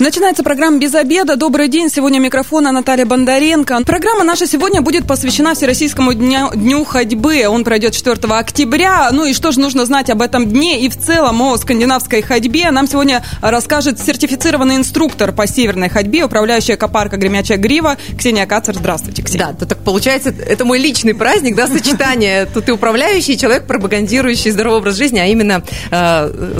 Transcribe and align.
Начинается 0.00 0.42
программа 0.42 0.78
«Без 0.78 0.94
обеда». 0.94 1.36
Добрый 1.36 1.68
день. 1.68 1.90
Сегодня 1.90 2.20
микрофона 2.20 2.72
Наталья 2.72 3.04
Бондаренко. 3.04 3.82
Программа 3.84 4.24
наша 4.24 4.46
сегодня 4.46 4.80
будет 4.80 5.06
посвящена 5.06 5.54
Всероссийскому 5.54 6.14
дню, 6.14 6.48
дню 6.54 6.86
ходьбы. 6.86 7.46
Он 7.46 7.64
пройдет 7.64 7.92
4 7.92 8.16
октября. 8.32 9.10
Ну 9.12 9.26
и 9.26 9.34
что 9.34 9.52
же 9.52 9.60
нужно 9.60 9.84
знать 9.84 10.08
об 10.08 10.22
этом 10.22 10.48
дне 10.48 10.80
и 10.80 10.88
в 10.88 10.96
целом 10.96 11.42
о 11.42 11.54
скандинавской 11.58 12.22
ходьбе? 12.22 12.70
Нам 12.70 12.88
сегодня 12.88 13.22
расскажет 13.42 14.00
сертифицированный 14.00 14.76
инструктор 14.76 15.32
по 15.32 15.46
северной 15.46 15.90
ходьбе, 15.90 16.24
управляющая 16.24 16.78
Копарка 16.78 17.18
Гремячая 17.18 17.58
Грива 17.58 17.98
Ксения 18.18 18.46
Кацер. 18.46 18.76
Здравствуйте, 18.76 19.20
Ксения. 19.20 19.48
Да, 19.48 19.52
то 19.52 19.66
так 19.66 19.80
получается, 19.80 20.30
это 20.30 20.64
мой 20.64 20.78
личный 20.78 21.12
праздник, 21.14 21.56
да, 21.56 21.66
сочетание. 21.66 22.46
Тут 22.54 22.70
и 22.70 22.72
управляющий 22.72 23.36
человек, 23.36 23.66
пропагандирующий 23.66 24.50
здоровый 24.50 24.78
образ 24.78 24.96
жизни, 24.96 25.18
а 25.18 25.26
именно 25.26 25.62
э, 25.90 26.58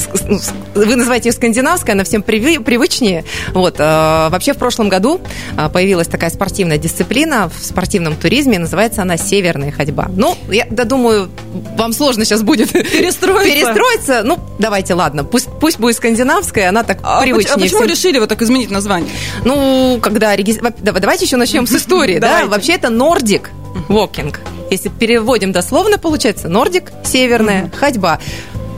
вы 0.74 0.96
называете 0.96 1.30
ее 1.30 1.32
скандинавской, 1.32 1.95
она 1.95 2.04
всем 2.04 2.23
привычнее. 2.23 3.24
Вот. 3.52 3.77
Э, 3.79 4.29
вообще 4.30 4.52
в 4.52 4.59
прошлом 4.59 4.89
году 4.89 5.20
э, 5.57 5.69
появилась 5.69 6.09
такая 6.09 6.30
спортивная 6.30 6.79
дисциплина 6.79 7.48
в 7.48 7.65
спортивном 7.65 8.16
туризме, 8.16 8.59
называется 8.59 9.02
она 9.02 9.16
северная 9.16 9.73
ходьба. 9.73 10.11
Ну, 10.15 10.37
я 10.51 10.66
да, 10.71 10.84
думаю, 10.84 11.30
вам 11.77 11.93
сложно 11.93 12.24
сейчас 12.24 12.43
будет 12.43 12.71
перестроиться. 12.73 13.55
перестроиться. 13.55 14.23
Ну, 14.24 14.38
давайте, 14.59 14.95
ладно, 14.95 15.24
пусть, 15.24 15.48
пусть 15.61 15.79
будет 15.79 15.97
скандинавская, 15.97 16.69
она 16.69 16.83
так 16.83 16.98
а 17.02 17.21
привычнее. 17.23 17.55
А 17.55 17.59
почему 17.59 17.80
всем. 17.80 17.91
решили 17.91 18.19
вот 18.19 18.29
так 18.29 18.41
изменить 18.43 18.71
название? 18.71 19.11
Ну, 19.45 19.99
когда 20.02 20.37
Давайте 20.80 21.24
еще 21.24 21.37
начнем 21.37 21.66
с 21.66 21.73
истории, 21.74 22.19
да? 22.19 22.47
Вообще 22.47 22.74
это 22.74 22.88
Nordic 22.88 23.49
Walking. 23.88 24.37
Если 24.71 24.88
переводим 24.88 25.51
дословно, 25.52 25.99
получается 25.99 26.49
Нордик, 26.49 26.93
северная, 27.04 27.71
ходьба 27.76 28.21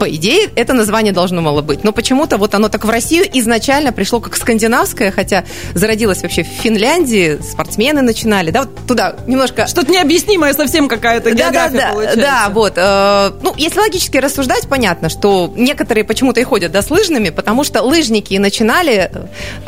по 0.03 0.09
идее, 0.09 0.49
это 0.57 0.73
название 0.73 1.13
должно 1.13 1.41
было 1.41 1.61
быть. 1.61 1.85
Но 1.85 1.93
почему-то 1.93 2.35
вот 2.35 2.53
оно 2.55 2.67
так 2.67 2.83
в 2.83 2.89
Россию 2.89 3.25
изначально 3.35 3.93
пришло 3.93 4.19
как 4.19 4.35
скандинавское, 4.35 5.11
хотя 5.11 5.45
зародилось 5.75 6.23
вообще 6.23 6.43
в 6.43 6.47
Финляндии, 6.47 7.39
спортсмены 7.41 8.01
начинали, 8.01 8.51
да, 8.51 8.63
вот 8.63 8.85
туда 8.85 9.15
немножко... 9.27 9.65
Что-то 9.65 9.89
необъяснимое 9.89 10.53
совсем 10.53 10.89
какая-то 10.89 11.31
география 11.31 11.77
да, 11.77 11.85
да, 11.85 11.91
получается. 11.93 12.19
Да, 12.19 12.49
вот. 12.49 12.73
Э, 12.75 13.31
ну, 13.41 13.53
если 13.55 13.79
логически 13.79 14.17
рассуждать, 14.17 14.67
понятно, 14.67 15.07
что 15.07 15.53
некоторые 15.55 16.03
почему-то 16.03 16.41
и 16.41 16.43
ходят, 16.43 16.73
да, 16.73 16.81
с 16.81 16.91
лыжными, 16.91 17.29
потому 17.29 17.63
что 17.63 17.81
лыжники 17.81 18.33
начинали 18.35 19.09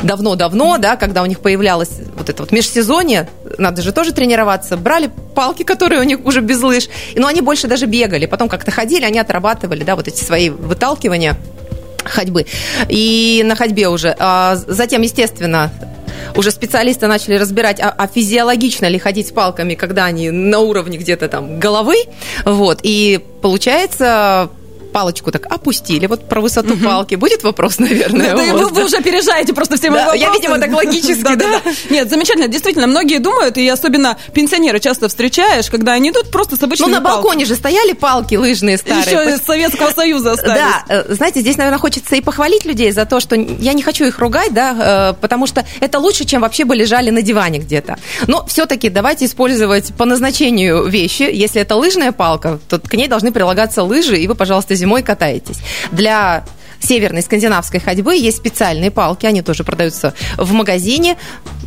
давно-давно, 0.02 0.76
да, 0.76 0.96
когда 0.96 1.22
у 1.22 1.26
них 1.26 1.40
появлялось 1.40 1.92
вот 2.14 2.28
это 2.28 2.42
вот 2.42 2.52
межсезонье, 2.52 3.26
надо 3.56 3.80
же 3.80 3.90
тоже 3.92 4.12
тренироваться, 4.12 4.76
брали 4.76 5.10
палки, 5.34 5.62
которые 5.62 6.02
у 6.02 6.04
них 6.04 6.26
уже 6.26 6.42
без 6.42 6.60
лыж, 6.60 6.90
но 7.14 7.26
они 7.26 7.40
больше 7.40 7.68
даже 7.68 7.86
бегали, 7.86 8.26
потом 8.26 8.50
как-то 8.50 8.70
ходили, 8.70 9.04
они 9.04 9.18
отрабатывали, 9.18 9.82
да, 9.82 9.96
вот 9.96 10.08
эти 10.08 10.22
свои 10.26 10.50
выталкивания 10.50 11.36
ходьбы. 12.04 12.46
И 12.88 13.42
на 13.44 13.56
ходьбе 13.56 13.88
уже. 13.88 14.14
А 14.18 14.56
затем, 14.56 15.02
естественно, 15.02 15.72
уже 16.34 16.50
специалисты 16.50 17.06
начали 17.06 17.36
разбирать, 17.36 17.80
а, 17.80 17.94
а 17.96 18.06
физиологично 18.06 18.86
ли 18.86 18.98
ходить 18.98 19.28
с 19.28 19.32
палками, 19.32 19.74
когда 19.74 20.04
они 20.04 20.30
на 20.30 20.60
уровне 20.60 20.98
где-то 20.98 21.28
там 21.28 21.58
головы. 21.58 21.96
Вот. 22.44 22.80
И 22.82 23.20
получается, 23.42 24.50
палочку 24.96 25.30
так 25.30 25.44
опустили, 25.52 26.06
вот 26.06 26.26
про 26.26 26.40
высоту 26.40 26.72
угу. 26.72 26.84
палки. 26.84 27.16
Будет 27.16 27.42
вопрос, 27.42 27.78
наверное, 27.86 28.34
да, 28.34 28.54
вы, 28.54 28.68
вы 28.68 28.84
уже 28.86 28.96
опережаете 28.96 29.52
просто 29.52 29.76
все 29.76 29.90
мои 29.90 30.00
да, 30.00 30.06
вопросы. 30.06 30.24
Я, 30.24 30.32
видимо, 30.32 30.58
так 30.58 30.72
логически, 30.72 31.34
да, 31.34 31.36
да. 31.36 31.60
Нет, 31.90 32.08
замечательно, 32.08 32.48
действительно, 32.48 32.86
многие 32.86 33.18
думают, 33.18 33.58
и 33.58 33.68
особенно 33.68 34.16
пенсионеры 34.32 34.80
часто 34.80 35.08
встречаешь, 35.08 35.68
когда 35.68 35.92
они 35.92 36.12
идут 36.12 36.30
просто 36.30 36.56
с 36.56 36.62
обычными 36.62 36.88
Ну, 36.88 36.96
на 36.96 37.02
балконе 37.02 37.44
же 37.44 37.56
стояли 37.56 37.92
палки 37.92 38.36
лыжные 38.36 38.78
старые. 38.78 39.02
Еще 39.04 39.34
из 39.34 39.42
Советского 39.44 39.90
Союза 39.90 40.32
остались. 40.32 40.62
Да, 40.62 40.84
э, 40.88 41.12
знаете, 41.12 41.40
здесь, 41.40 41.58
наверное, 41.58 41.78
хочется 41.78 42.16
и 42.16 42.22
похвалить 42.22 42.64
людей 42.64 42.90
за 42.90 43.04
то, 43.04 43.20
что 43.20 43.36
я 43.36 43.74
не 43.74 43.82
хочу 43.82 44.06
их 44.06 44.18
ругать, 44.18 44.54
да, 44.54 45.10
э, 45.10 45.20
потому 45.20 45.46
что 45.46 45.66
это 45.80 45.98
лучше, 45.98 46.24
чем 46.24 46.40
вообще 46.40 46.64
бы 46.64 46.74
лежали 46.74 47.10
на 47.10 47.20
диване 47.20 47.58
где-то. 47.58 47.98
Но 48.28 48.46
все-таки 48.46 48.88
давайте 48.88 49.26
использовать 49.26 49.92
по 49.94 50.06
назначению 50.06 50.86
вещи. 50.86 51.24
Если 51.30 51.60
это 51.60 51.76
лыжная 51.76 52.12
палка, 52.12 52.60
то 52.70 52.78
к 52.78 52.94
ней 52.94 53.08
должны 53.08 53.30
прилагаться 53.30 53.82
лыжи, 53.82 54.16
и 54.16 54.26
вы, 54.26 54.34
пожалуйста, 54.34 54.74
зимой 54.74 54.85
катаетесь. 55.02 55.58
Для 55.92 56.44
северной 56.80 57.22
скандинавской 57.22 57.80
ходьбы 57.80 58.16
есть 58.16 58.36
специальные 58.36 58.90
палки, 58.90 59.26
они 59.26 59.42
тоже 59.42 59.64
продаются 59.64 60.14
в 60.36 60.52
магазине. 60.52 61.16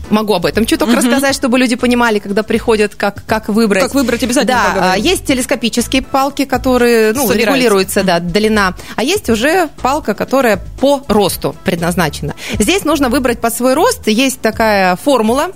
Могу 0.10 0.34
об 0.34 0.46
этом 0.46 0.66
чуток 0.66 0.90
угу. 0.90 0.98
рассказать, 0.98 1.36
чтобы 1.36 1.60
люди 1.60 1.76
понимали, 1.76 2.18
когда 2.18 2.42
приходят, 2.42 2.96
как, 2.96 3.24
как 3.28 3.48
выбрать. 3.48 3.84
Как 3.84 3.94
выбрать 3.94 4.24
обязательно. 4.24 4.56
Да, 4.58 4.74
поговорим. 4.74 5.04
есть 5.04 5.26
телескопические 5.26 6.02
палки, 6.02 6.46
которые 6.46 7.14
ну, 7.14 7.32
регулируются, 7.32 8.04
да, 8.04 8.20
длина. 8.20 8.74
А 8.96 9.04
есть 9.04 9.30
уже 9.30 9.70
палка, 9.82 10.16
которая 10.16 10.58
по 10.80 11.04
росту 11.08 11.56
предназначена. 11.64 12.34
Здесь 12.58 12.86
нужно 12.86 13.10
выбрать 13.10 13.40
под 13.40 13.54
свой 13.54 13.76
рост. 13.76 14.08
Есть 14.08 14.42
такая 14.42 14.96
формула, 14.96 15.52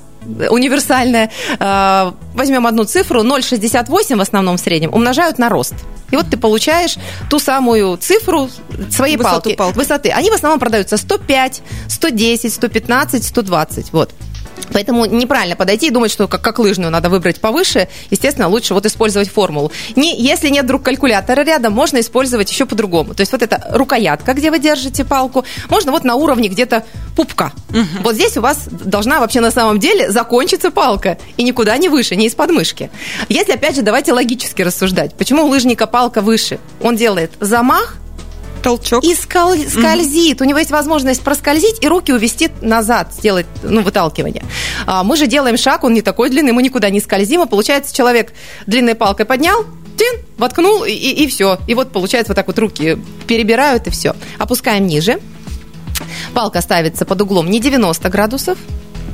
универсальная. 0.49 1.29
А, 1.59 2.13
возьмем 2.33 2.67
одну 2.67 2.83
цифру, 2.83 3.23
0,68 3.23 4.17
в 4.17 4.21
основном 4.21 4.57
в 4.57 4.59
среднем, 4.59 4.93
умножают 4.93 5.37
на 5.37 5.49
рост. 5.49 5.73
И 6.11 6.15
вот 6.15 6.29
ты 6.29 6.37
получаешь 6.37 6.97
ту 7.29 7.39
самую 7.39 7.97
цифру 7.97 8.49
своей 8.91 9.17
Высоту 9.17 9.33
палки, 9.33 9.55
палки. 9.55 9.77
Высоты. 9.77 10.09
Они 10.09 10.29
в 10.29 10.33
основном 10.33 10.59
продаются 10.59 10.97
105, 10.97 11.61
110, 11.87 12.53
115, 12.53 13.23
120. 13.23 13.93
Вот. 13.93 14.11
Поэтому 14.73 15.05
неправильно 15.05 15.55
подойти 15.55 15.87
и 15.87 15.89
думать, 15.89 16.11
что 16.11 16.27
как, 16.27 16.41
как 16.41 16.59
лыжную 16.59 16.91
надо 16.91 17.09
выбрать 17.09 17.39
повыше. 17.39 17.87
Естественно, 18.09 18.47
лучше 18.47 18.73
вот 18.73 18.85
использовать 18.85 19.29
формулу. 19.29 19.71
Не, 19.95 20.19
если 20.19 20.49
нет 20.49 20.65
вдруг 20.65 20.83
калькулятора 20.83 21.43
рядом, 21.43 21.73
можно 21.73 21.99
использовать 21.99 22.51
еще 22.51 22.65
по-другому. 22.65 23.13
То 23.13 23.21
есть 23.21 23.31
вот 23.31 23.41
эта 23.41 23.67
рукоятка, 23.71 24.33
где 24.33 24.51
вы 24.51 24.59
держите 24.59 25.05
палку, 25.05 25.45
можно 25.69 25.91
вот 25.91 26.03
на 26.03 26.15
уровне 26.15 26.49
где-то 26.49 26.85
пупка. 27.15 27.53
Угу. 27.69 28.03
Вот 28.03 28.15
здесь 28.15 28.37
у 28.37 28.41
вас 28.41 28.67
должна 28.67 29.19
вообще 29.19 29.39
на 29.39 29.51
самом 29.51 29.79
деле 29.79 30.11
закончиться 30.11 30.71
палка. 30.71 31.17
И 31.37 31.43
никуда 31.43 31.77
не 31.77 31.89
выше, 31.89 32.15
не 32.15 32.27
из 32.27 32.35
подмышки. 32.35 32.89
Если, 33.29 33.53
опять 33.53 33.75
же, 33.75 33.81
давайте 33.81 34.13
логически 34.13 34.61
рассуждать. 34.61 35.15
Почему 35.15 35.43
у 35.43 35.47
лыжника 35.47 35.87
палка 35.87 36.21
выше? 36.21 36.59
Он 36.81 36.95
делает 36.95 37.31
замах, 37.39 37.97
толчок. 38.63 39.03
И 39.03 39.13
скол... 39.13 39.55
скользит. 39.55 40.39
Mm-hmm. 40.39 40.43
У 40.43 40.45
него 40.45 40.59
есть 40.59 40.71
возможность 40.71 41.21
проскользить 41.21 41.83
и 41.83 41.87
руки 41.87 42.11
увести 42.11 42.49
назад, 42.61 43.13
сделать 43.13 43.45
ну, 43.61 43.81
выталкивание. 43.81 44.43
А 44.87 45.03
мы 45.03 45.17
же 45.17 45.27
делаем 45.27 45.57
шаг, 45.57 45.83
он 45.83 45.93
не 45.93 46.01
такой 46.01 46.29
длинный, 46.29 46.53
мы 46.53 46.63
никуда 46.63 46.89
не 46.89 46.99
скользим, 46.99 47.43
и 47.43 47.47
получается, 47.47 47.93
человек 47.95 48.33
длинной 48.65 48.95
палкой 48.95 49.25
поднял, 49.25 49.65
тин, 49.97 50.21
воткнул, 50.37 50.83
и, 50.83 50.91
и, 50.91 51.23
и 51.23 51.27
все. 51.27 51.59
И 51.67 51.75
вот 51.75 51.91
получается 51.91 52.31
вот 52.31 52.35
так 52.35 52.47
вот 52.47 52.57
руки 52.57 52.97
перебирают, 53.27 53.87
и 53.87 53.91
все. 53.91 54.15
Опускаем 54.39 54.87
ниже. 54.87 55.19
Палка 56.33 56.61
ставится 56.61 57.05
под 57.05 57.21
углом 57.21 57.49
не 57.49 57.59
90 57.59 58.09
градусов, 58.09 58.57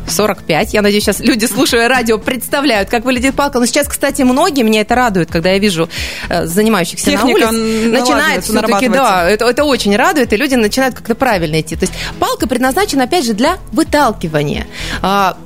45. 0.08 0.74
Я 0.74 0.82
надеюсь, 0.82 1.04
сейчас 1.04 1.20
люди, 1.20 1.46
слушая 1.46 1.88
радио, 1.88 2.18
представляют, 2.18 2.90
как 2.90 3.06
выглядит 3.06 3.36
палка. 3.36 3.60
Но 3.60 3.66
сейчас, 3.66 3.88
кстати, 3.88 4.22
многие, 4.24 4.64
меня 4.64 4.82
это 4.82 4.96
радует, 4.96 5.32
когда 5.32 5.52
я 5.52 5.60
вижу 5.60 5.90
э, 6.30 6.46
занимающихся 6.46 7.12
Техника 7.12 7.52
на 7.52 7.58
улице, 7.58 7.90
начинает 7.90 8.44
все-таки, 8.44 8.88
да, 8.88 9.30
это, 9.30 9.46
это 9.46 9.64
очень 9.64 9.96
радует, 9.96 10.34
и 10.34 10.38
люди 10.38 10.56
начинают 10.56 10.96
как-то 10.96 11.16
правильно 11.16 11.60
идти. 11.62 11.76
То 11.76 11.84
есть 11.84 11.94
палка 12.20 12.48
предназначена, 12.48 13.04
опять 13.04 13.26
же, 13.26 13.34
для 13.34 13.58
выталкивания. 13.72 14.68
А, 15.02 15.38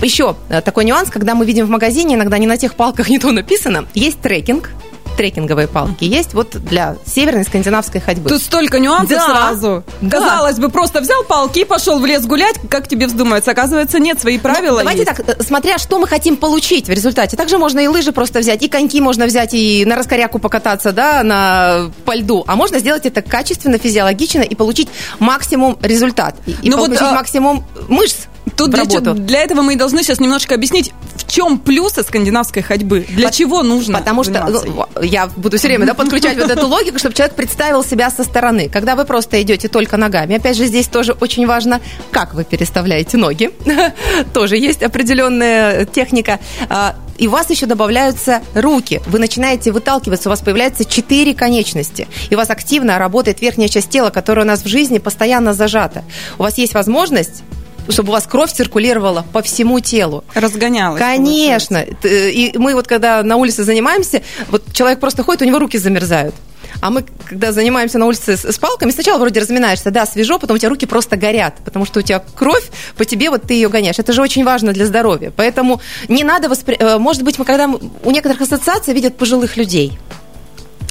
еще 0.00 0.36
э, 0.48 0.60
такой 0.60 0.84
нюанс, 0.84 1.10
когда 1.10 1.34
мы 1.34 1.44
видим 1.44 1.66
в 1.66 1.70
магазине, 1.70 2.14
иногда 2.14 2.38
не 2.38 2.46
на 2.46 2.56
тех 2.56 2.74
палках 2.74 3.08
не 3.08 3.18
то 3.18 3.30
написано, 3.30 3.86
есть 3.94 4.20
трекинг, 4.20 4.70
трекинговые 5.16 5.68
палки 5.68 6.04
есть 6.04 6.34
вот 6.34 6.50
для 6.50 6.96
северной 7.06 7.44
скандинавской 7.44 8.00
ходьбы. 8.00 8.28
Тут 8.28 8.42
столько 8.42 8.78
нюансов 8.78 9.10
да. 9.10 9.26
сразу. 9.26 9.84
Да. 10.00 10.18
Казалось 10.18 10.58
бы, 10.58 10.68
просто 10.68 11.00
взял 11.00 11.22
палки 11.24 11.60
и 11.60 11.64
пошел 11.64 11.98
в 11.98 12.06
лес 12.06 12.24
гулять, 12.26 12.56
как 12.68 12.88
тебе 12.88 13.06
вздумается. 13.06 13.50
Оказывается, 13.50 13.98
нет, 13.98 14.20
свои 14.20 14.38
правила 14.38 14.78
ну, 14.78 14.78
Давайте 14.78 15.04
есть. 15.04 15.16
так, 15.16 15.38
э, 15.38 15.42
смотря 15.42 15.78
что 15.78 15.98
мы 15.98 16.06
хотим 16.06 16.36
получить 16.36 16.88
в 16.88 16.90
результате. 16.90 17.36
Также 17.36 17.58
можно 17.58 17.80
и 17.80 17.86
лыжи 17.86 18.12
просто 18.12 18.40
взять, 18.40 18.62
и 18.62 18.68
коньки 18.68 19.00
можно 19.00 19.26
взять, 19.26 19.54
и 19.54 19.84
на 19.84 19.96
раскоряку 19.96 20.38
покататься, 20.38 20.92
да, 20.92 21.22
на, 21.22 21.90
по 22.04 22.14
льду. 22.14 22.44
А 22.46 22.56
можно 22.56 22.78
сделать 22.78 23.06
это 23.06 23.22
качественно, 23.22 23.78
физиологично 23.78 24.42
и 24.42 24.54
получить 24.54 24.88
максимум 25.18 25.78
результат. 25.82 26.36
И, 26.46 26.56
и 26.62 26.70
ну 26.70 26.76
получить 26.76 27.00
вот, 27.00 27.10
а... 27.10 27.14
максимум 27.14 27.64
мышц 27.88 28.26
Тут 28.56 28.70
для, 28.70 28.84
для 28.84 29.42
этого 29.42 29.62
мы 29.62 29.74
и 29.74 29.76
должны 29.76 30.02
сейчас 30.02 30.20
немножко 30.20 30.54
объяснить, 30.54 30.92
в 31.16 31.30
чем 31.30 31.58
плюсы 31.58 32.02
скандинавской 32.02 32.62
ходьбы, 32.62 33.06
для 33.08 33.28
По- 33.28 33.34
чего 33.34 33.62
нужно. 33.62 33.98
Потому 33.98 34.24
что 34.24 34.46
ну, 34.48 34.86
я 35.02 35.26
буду 35.36 35.58
все 35.58 35.68
время 35.68 35.86
да, 35.86 35.94
подключать 35.94 36.36
вот 36.36 36.50
эту 36.50 36.66
логику, 36.66 36.98
чтобы 36.98 37.14
человек 37.14 37.34
представил 37.34 37.84
себя 37.84 38.10
со 38.10 38.24
стороны. 38.24 38.68
Когда 38.68 38.96
вы 38.96 39.04
просто 39.04 39.40
идете 39.42 39.68
только 39.68 39.96
ногами, 39.96 40.36
опять 40.36 40.56
же, 40.56 40.66
здесь 40.66 40.88
тоже 40.88 41.12
очень 41.12 41.46
важно, 41.46 41.80
как 42.10 42.34
вы 42.34 42.44
переставляете 42.44 43.16
ноги. 43.16 43.50
Тоже 44.34 44.56
есть 44.56 44.82
определенная 44.82 45.84
техника 45.84 46.40
а, 46.68 46.96
и 47.18 47.28
у 47.28 47.30
вас 47.30 47.50
еще 47.50 47.66
добавляются 47.66 48.42
руки. 48.54 49.00
Вы 49.06 49.20
начинаете 49.20 49.70
выталкиваться, 49.70 50.28
у 50.28 50.30
вас 50.30 50.40
появляется 50.40 50.84
четыре 50.84 51.34
конечности. 51.34 52.08
И 52.30 52.34
у 52.34 52.38
вас 52.38 52.50
активно 52.50 52.98
работает 52.98 53.40
верхняя 53.40 53.68
часть 53.68 53.90
тела, 53.90 54.10
которая 54.10 54.44
у 54.44 54.48
нас 54.48 54.64
в 54.64 54.66
жизни 54.66 54.98
постоянно 54.98 55.54
зажата. 55.54 56.04
У 56.38 56.42
вас 56.42 56.58
есть 56.58 56.74
возможность 56.74 57.44
чтобы 57.88 58.10
у 58.10 58.12
вас 58.12 58.26
кровь 58.26 58.52
циркулировала 58.52 59.24
по 59.32 59.42
всему 59.42 59.80
телу. 59.80 60.24
Разгонялась. 60.34 61.00
Конечно. 61.00 61.80
Получается. 61.80 62.08
И 62.08 62.56
мы 62.58 62.74
вот 62.74 62.86
когда 62.86 63.22
на 63.22 63.36
улице 63.36 63.64
занимаемся, 63.64 64.22
вот 64.48 64.72
человек 64.72 65.00
просто 65.00 65.22
ходит, 65.22 65.42
у 65.42 65.44
него 65.44 65.58
руки 65.58 65.78
замерзают. 65.78 66.34
А 66.80 66.90
мы, 66.90 67.04
когда 67.28 67.52
занимаемся 67.52 67.98
на 67.98 68.06
улице 68.06 68.36
с, 68.36 68.44
с 68.44 68.58
палками, 68.58 68.90
сначала 68.90 69.18
вроде 69.18 69.40
разминаешься, 69.40 69.90
да, 69.90 70.06
свежо, 70.06 70.38
потом 70.38 70.56
у 70.56 70.58
тебя 70.58 70.68
руки 70.68 70.86
просто 70.86 71.16
горят, 71.16 71.54
потому 71.64 71.84
что 71.84 72.00
у 72.00 72.02
тебя 72.02 72.22
кровь 72.34 72.64
по 72.96 73.04
тебе, 73.04 73.30
вот 73.30 73.42
ты 73.42 73.54
ее 73.54 73.68
гоняешь. 73.68 73.98
Это 73.98 74.12
же 74.12 74.22
очень 74.22 74.44
важно 74.44 74.72
для 74.72 74.86
здоровья. 74.86 75.32
Поэтому 75.34 75.80
не 76.08 76.24
надо 76.24 76.48
воспри... 76.48 76.76
Э, 76.78 76.98
может 76.98 77.22
быть, 77.22 77.38
мы 77.38 77.44
когда 77.44 77.68
у 77.68 78.10
некоторых 78.10 78.40
ассоциаций 78.40 78.94
видят 78.94 79.16
пожилых 79.16 79.56
людей. 79.56 79.98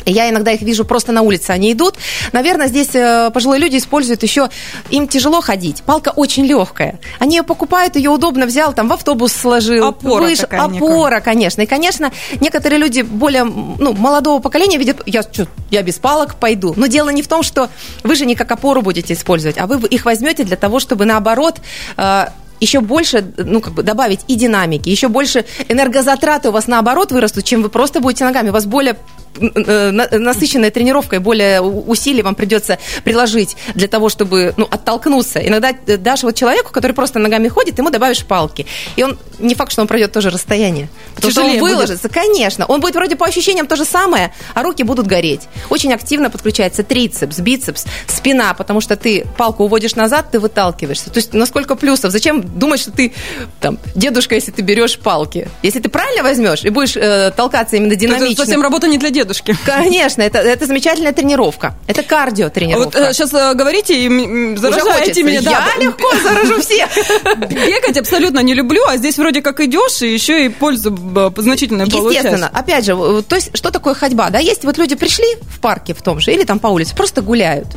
Я 0.05 0.29
иногда 0.29 0.51
их 0.51 0.61
вижу 0.61 0.85
просто 0.85 1.11
на 1.11 1.21
улице, 1.21 1.51
они 1.51 1.71
идут. 1.71 1.95
Наверное, 2.31 2.67
здесь 2.67 2.89
э, 2.93 3.29
пожилые 3.33 3.59
люди 3.59 3.77
используют 3.77 4.23
еще, 4.23 4.49
им 4.89 5.07
тяжело 5.07 5.41
ходить. 5.41 5.83
Палка 5.83 6.09
очень 6.15 6.45
легкая. 6.45 6.99
Они 7.19 7.37
ее 7.37 7.43
покупают, 7.43 7.95
ее 7.95 8.09
удобно 8.09 8.45
взял, 8.45 8.73
там 8.73 8.87
в 8.87 8.93
автобус 8.93 9.33
сложил. 9.33 9.85
Опора 9.85 10.23
выш... 10.23 10.39
такая 10.39 10.61
Опора, 10.61 11.15
некая. 11.15 11.21
конечно. 11.21 11.61
И, 11.61 11.65
конечно, 11.65 12.11
некоторые 12.39 12.79
люди 12.79 13.01
более 13.01 13.43
ну, 13.43 13.93
молодого 13.93 14.39
поколения 14.41 14.77
видят, 14.77 15.01
я, 15.05 15.21
что, 15.21 15.47
я 15.69 15.81
без 15.81 15.99
палок 15.99 16.35
пойду. 16.35 16.73
Но 16.75 16.87
дело 16.87 17.09
не 17.09 17.21
в 17.21 17.27
том, 17.27 17.43
что 17.43 17.69
вы 18.03 18.15
же 18.15 18.25
не 18.25 18.35
как 18.35 18.51
опору 18.51 18.81
будете 18.81 19.13
использовать, 19.13 19.57
а 19.57 19.67
вы 19.67 19.87
их 19.87 20.05
возьмете 20.05 20.43
для 20.43 20.57
того, 20.57 20.79
чтобы 20.79 21.05
наоборот 21.05 21.61
э, 21.97 22.25
еще 22.61 22.79
больше, 22.79 23.33
ну, 23.37 23.59
как 23.59 23.73
бы 23.73 23.83
добавить 23.83 24.21
и 24.27 24.35
динамики, 24.35 24.87
еще 24.87 25.07
больше 25.07 25.45
энергозатраты 25.67 26.49
у 26.49 26.51
вас 26.51 26.67
наоборот 26.67 27.11
вырастут, 27.11 27.43
чем 27.43 27.63
вы 27.63 27.69
просто 27.69 27.99
будете 27.99 28.23
ногами. 28.23 28.49
У 28.49 28.53
вас 28.53 28.65
более 28.65 28.95
насыщенная 29.39 30.71
тренировка 30.71 31.15
и 31.15 31.19
более 31.19 31.61
усилий 31.61 32.21
вам 32.21 32.35
придется 32.35 32.79
приложить 33.03 33.55
для 33.75 33.87
того, 33.87 34.09
чтобы 34.09 34.53
ну, 34.57 34.67
оттолкнуться. 34.69 35.39
Иногда 35.39 35.73
даже 35.97 36.25
вот 36.25 36.35
человеку, 36.35 36.71
который 36.71 36.93
просто 36.93 37.19
ногами 37.19 37.47
ходит, 37.47 37.77
ему 37.77 37.89
добавишь 37.89 38.25
палки. 38.25 38.65
И 38.95 39.03
он 39.03 39.17
не 39.39 39.55
факт, 39.55 39.71
что 39.71 39.81
он 39.81 39.87
пройдет 39.87 40.11
тоже 40.11 40.29
расстояние. 40.29 40.89
Потому 41.15 41.31
Тяжелее 41.31 41.55
что 41.57 41.63
он 41.63 41.71
выложится, 41.71 42.07
будет. 42.07 42.13
конечно. 42.13 42.65
Он 42.65 42.81
будет 42.81 42.95
вроде 42.95 43.15
по 43.15 43.25
ощущениям 43.25 43.67
то 43.67 43.75
же 43.75 43.85
самое, 43.85 44.33
а 44.53 44.63
руки 44.63 44.83
будут 44.83 45.07
гореть. 45.07 45.41
Очень 45.69 45.93
активно 45.93 46.29
подключается 46.29 46.83
трицепс, 46.83 47.39
бицепс, 47.39 47.85
спина, 48.07 48.53
потому 48.53 48.81
что 48.81 48.95
ты 48.95 49.25
палку 49.37 49.63
уводишь 49.63 49.95
назад, 49.95 50.27
ты 50.31 50.39
выталкиваешься. 50.39 51.09
То 51.09 51.17
есть 51.17 51.33
насколько 51.33 51.75
плюсов? 51.75 52.11
Зачем 52.11 52.43
думать, 52.43 52.81
что 52.81 52.91
ты 52.91 53.13
там 53.59 53.79
дедушка, 53.95 54.35
если 54.35 54.51
ты 54.51 54.61
берешь 54.61 54.99
палки? 54.99 55.47
Если 55.63 55.79
ты 55.79 55.89
правильно 55.89 56.23
возьмешь 56.23 56.63
и 56.63 56.69
будешь 56.69 56.95
э, 56.95 57.31
толкаться 57.35 57.77
именно 57.77 57.95
динамично. 57.95 58.33
Это 58.33 58.35
совсем 58.35 58.61
работа 58.61 58.87
не 58.87 58.97
для 58.97 59.09
детей 59.09 59.20
дедушки. 59.21 59.55
Конечно, 59.65 60.21
это, 60.21 60.39
это 60.39 60.65
замечательная 60.65 61.13
тренировка. 61.13 61.75
Это 61.87 62.03
кардио-тренировка. 62.03 62.85
Вот 62.85 62.95
э, 62.95 63.13
сейчас 63.13 63.33
э, 63.33 63.53
говорите 63.53 63.93
и 63.93 64.55
заражаете 64.57 65.23
меня. 65.23 65.41
Да, 65.41 65.67
Я 65.75 65.83
легко 65.83 66.09
заражу 66.23 66.61
всех. 66.61 66.89
Бегать 67.49 67.97
абсолютно 67.97 68.39
не 68.39 68.53
люблю, 68.53 68.81
а 68.87 68.97
здесь 68.97 69.17
вроде 69.17 69.41
как 69.41 69.59
идешь, 69.59 70.01
и 70.01 70.13
еще 70.13 70.45
и 70.45 70.49
пользу 70.49 70.97
значительную 71.37 71.89
получаешь. 71.89 72.15
Естественно. 72.15 72.49
Опять 72.53 72.85
же, 72.85 73.21
то 73.23 73.35
есть 73.35 73.55
что 73.55 73.71
такое 73.71 73.93
ходьба? 73.93 74.29
Да, 74.29 74.39
есть 74.39 74.63
вот 74.63 74.77
люди 74.77 74.95
пришли 74.95 75.27
в 75.49 75.59
парке 75.59 75.93
в 75.93 76.01
том 76.01 76.19
же, 76.19 76.31
или 76.31 76.43
там 76.43 76.59
по 76.59 76.67
улице, 76.67 76.95
просто 76.95 77.21
гуляют. 77.21 77.67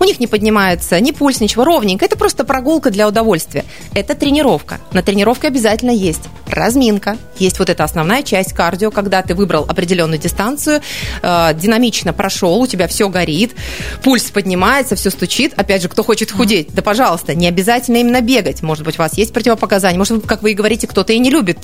У 0.00 0.04
них 0.04 0.20
не 0.20 0.26
поднимается 0.26 1.00
ни 1.00 1.10
пульс, 1.10 1.40
ничего, 1.40 1.64
ровненько. 1.64 2.04
Это 2.04 2.16
просто 2.16 2.44
прогулка 2.44 2.90
для 2.90 3.08
удовольствия. 3.08 3.64
Это 3.94 4.14
тренировка. 4.14 4.80
На 4.92 5.02
тренировке 5.02 5.48
обязательно 5.48 5.90
есть 5.90 6.22
разминка, 6.48 7.16
есть 7.38 7.58
вот 7.58 7.68
эта 7.68 7.84
основная 7.84 8.22
часть 8.22 8.52
кардио, 8.52 8.90
когда 8.90 9.22
ты 9.22 9.34
выбрал 9.34 9.64
определенную 9.68 10.18
дистанцию, 10.18 10.80
э, 11.22 11.54
динамично 11.54 12.12
прошел, 12.12 12.60
у 12.60 12.66
тебя 12.66 12.86
все 12.88 13.08
горит, 13.08 13.54
пульс 14.02 14.30
поднимается, 14.30 14.94
все 14.94 15.10
стучит. 15.10 15.52
Опять 15.56 15.82
же, 15.82 15.88
кто 15.88 16.04
хочет 16.04 16.30
худеть, 16.30 16.72
да 16.72 16.82
пожалуйста, 16.82 17.34
не 17.34 17.48
обязательно 17.48 17.98
именно 17.98 18.20
бегать. 18.20 18.62
Может 18.62 18.84
быть, 18.84 18.98
у 18.98 19.02
вас 19.02 19.16
есть 19.18 19.32
противопоказания, 19.32 19.98
может, 19.98 20.26
как 20.26 20.42
вы 20.42 20.52
и 20.52 20.54
говорите, 20.54 20.86
кто-то 20.86 21.12
и 21.12 21.18
не 21.18 21.30
любит 21.30 21.58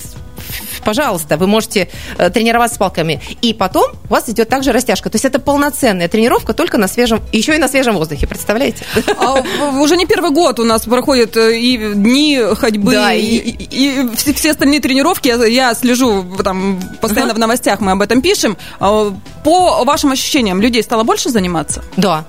пожалуйста, 0.83 1.37
вы 1.37 1.47
можете 1.47 1.87
э, 2.17 2.29
тренироваться 2.29 2.75
с 2.75 2.77
палками. 2.77 3.21
И 3.41 3.53
потом 3.53 3.91
у 4.05 4.07
вас 4.07 4.29
идет 4.29 4.49
также 4.49 4.71
растяжка. 4.71 5.09
То 5.09 5.15
есть 5.15 5.25
это 5.25 5.39
полноценная 5.39 6.07
тренировка 6.07 6.53
только 6.53 6.77
на 6.77 6.87
свежем, 6.87 7.21
еще 7.31 7.55
и 7.55 7.57
на 7.57 7.67
свежем 7.67 7.95
воздухе, 7.95 8.10
представляете? 8.15 8.85
А, 9.17 9.41
уже 9.79 9.95
не 9.95 10.05
первый 10.05 10.31
год 10.31 10.59
у 10.59 10.63
нас 10.63 10.83
проходят 10.83 11.37
э, 11.37 11.57
и 11.57 11.93
дни 11.93 12.39
ходьбы, 12.55 12.91
да, 12.91 13.13
и, 13.13 13.21
и, 13.21 13.63
и, 13.63 14.07
и 14.25 14.33
все 14.33 14.51
остальные 14.51 14.79
тренировки. 14.79 15.27
Я, 15.27 15.45
я 15.45 15.73
слежу 15.73 16.25
там 16.43 16.79
постоянно 17.01 17.31
ага. 17.31 17.37
в 17.37 17.39
новостях, 17.39 17.79
мы 17.79 17.91
об 17.91 18.01
этом 18.01 18.21
пишем. 18.21 18.57
А, 18.79 19.13
по 19.43 19.83
вашим 19.83 20.11
ощущениям, 20.11 20.61
людей 20.61 20.83
стало 20.83 21.03
больше 21.03 21.29
заниматься? 21.29 21.83
Да, 21.97 22.25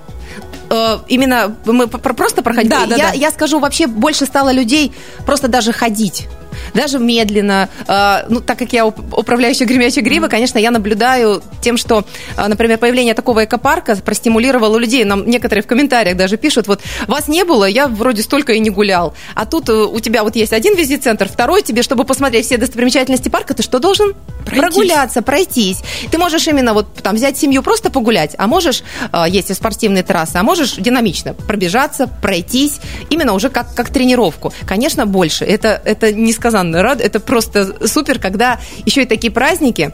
э, 0.69 0.99
именно 1.07 1.55
мы 1.65 1.87
просто 1.87 2.41
проходили. 2.41 2.69
Да, 2.71 2.85
да, 2.85 2.95
я, 2.95 3.09
да. 3.09 3.13
я 3.13 3.31
скажу, 3.31 3.59
вообще 3.59 3.87
больше 3.87 4.25
стало 4.25 4.51
людей 4.51 4.91
просто 5.25 5.47
даже 5.47 5.71
ходить 5.71 6.27
даже 6.73 6.99
медленно. 6.99 7.69
А, 7.87 8.25
ну, 8.29 8.41
так 8.41 8.59
как 8.59 8.73
я 8.73 8.85
управляющая 8.85 9.65
гремячей 9.65 10.01
гривы, 10.01 10.29
конечно, 10.29 10.57
я 10.57 10.71
наблюдаю 10.71 11.41
тем, 11.61 11.77
что, 11.77 12.05
а, 12.35 12.47
например, 12.47 12.77
появление 12.77 13.13
такого 13.13 13.45
экопарка 13.45 13.95
простимулировало 13.95 14.77
людей. 14.77 15.03
Нам 15.03 15.27
некоторые 15.27 15.63
в 15.63 15.67
комментариях 15.67 16.17
даже 16.17 16.37
пишут, 16.37 16.67
вот, 16.67 16.81
вас 17.07 17.27
не 17.27 17.43
было, 17.43 17.65
я 17.65 17.87
вроде 17.87 18.21
столько 18.21 18.53
и 18.53 18.59
не 18.59 18.69
гулял. 18.69 19.13
А 19.35 19.45
тут 19.45 19.69
э, 19.69 19.73
у 19.73 19.99
тебя 19.99 20.23
вот 20.23 20.35
есть 20.35 20.53
один 20.53 20.75
визит-центр, 20.75 21.27
второй 21.27 21.61
тебе, 21.61 21.83
чтобы 21.83 22.03
посмотреть 22.03 22.45
все 22.45 22.57
достопримечательности 22.57 23.29
парка, 23.29 23.53
ты 23.53 23.63
что 23.63 23.79
должен? 23.79 24.13
Пройтись. 24.45 24.59
Прогуляться, 24.59 25.21
пройтись. 25.21 25.81
Ты 26.11 26.17
можешь 26.17 26.47
именно 26.47 26.73
вот 26.73 26.93
там 26.95 27.15
взять 27.15 27.37
семью, 27.37 27.63
просто 27.63 27.89
погулять, 27.89 28.35
а 28.37 28.47
можешь, 28.47 28.83
а, 29.11 29.27
есть 29.27 29.49
и 29.49 29.53
спортивные 29.53 30.03
трассы, 30.03 30.35
а 30.35 30.43
можешь 30.43 30.75
динамично 30.75 31.33
пробежаться, 31.33 32.07
пройтись, 32.07 32.79
именно 33.09 33.33
уже 33.33 33.49
как, 33.49 33.73
как 33.73 33.89
тренировку. 33.89 34.53
Конечно, 34.65 35.05
больше. 35.05 35.45
Это, 35.45 35.81
это 35.85 36.11
несказанно 36.11 36.42
несказанно 36.43 36.81
рад. 36.81 37.01
Это 37.01 37.19
просто 37.19 37.87
супер, 37.87 38.19
когда 38.19 38.59
еще 38.85 39.03
и 39.03 39.05
такие 39.05 39.31
праздники 39.31 39.91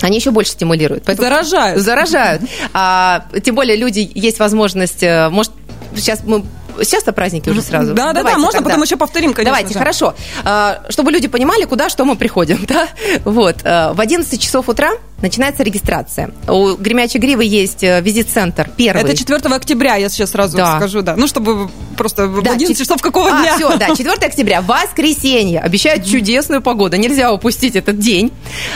они 0.00 0.18
еще 0.18 0.32
больше 0.32 0.52
стимулируют. 0.52 1.04
Поэтому 1.06 1.28
заражают. 1.28 1.82
Заражают. 1.82 2.42
А, 2.74 3.24
тем 3.42 3.54
более 3.54 3.76
люди 3.76 4.10
есть 4.14 4.38
возможность, 4.38 5.02
э, 5.02 5.30
может, 5.30 5.52
сейчас 5.96 6.22
мы 6.24 6.44
сейчас-то 6.82 7.12
праздники 7.12 7.48
уже 7.48 7.62
сразу. 7.62 7.94
Да, 7.94 8.12
да, 8.12 8.22
да, 8.22 8.36
можно 8.36 8.58
тогда. 8.58 8.70
потом 8.70 8.82
еще 8.82 8.96
повторим, 8.96 9.32
конечно. 9.32 9.52
Давайте, 9.52 9.72
же. 9.72 9.78
хорошо. 9.78 10.14
А, 10.44 10.82
чтобы 10.90 11.10
люди 11.10 11.28
понимали, 11.28 11.64
куда, 11.64 11.88
что 11.88 12.04
мы 12.04 12.16
приходим. 12.16 12.66
Да? 12.74 12.88
Вот. 13.24 13.58
Э, 13.64 13.92
в 13.92 14.00
11 14.00 14.40
часов 14.40 14.68
утра 14.68 14.92
начинается 15.22 15.62
регистрация. 15.62 16.32
У 16.48 16.74
Гремячей 16.74 17.20
Гривы 17.20 17.44
есть 17.44 17.82
э, 17.82 18.00
визит-центр 18.00 18.70
первый. 18.76 19.02
Это 19.04 19.16
4 19.16 19.38
октября, 19.54 19.96
я 19.96 20.08
сейчас 20.08 20.30
сразу 20.30 20.56
да. 20.56 20.76
скажу, 20.76 21.02
да. 21.02 21.14
Ну, 21.16 21.26
чтобы 21.26 21.70
просто 21.94 22.28
да, 22.42 22.52
11 22.52 22.78
часов 22.78 23.00
какого 23.00 23.28
а, 23.28 23.40
дня? 23.40 23.56
все, 23.56 23.76
да, 23.76 23.88
4 23.96 24.12
октября, 24.12 24.60
воскресенье. 24.60 25.60
Обещают 25.60 26.04
чудесную 26.04 26.62
погоду, 26.62 26.96
нельзя 26.96 27.32
упустить 27.32 27.76
этот 27.76 27.98
день. 27.98 28.32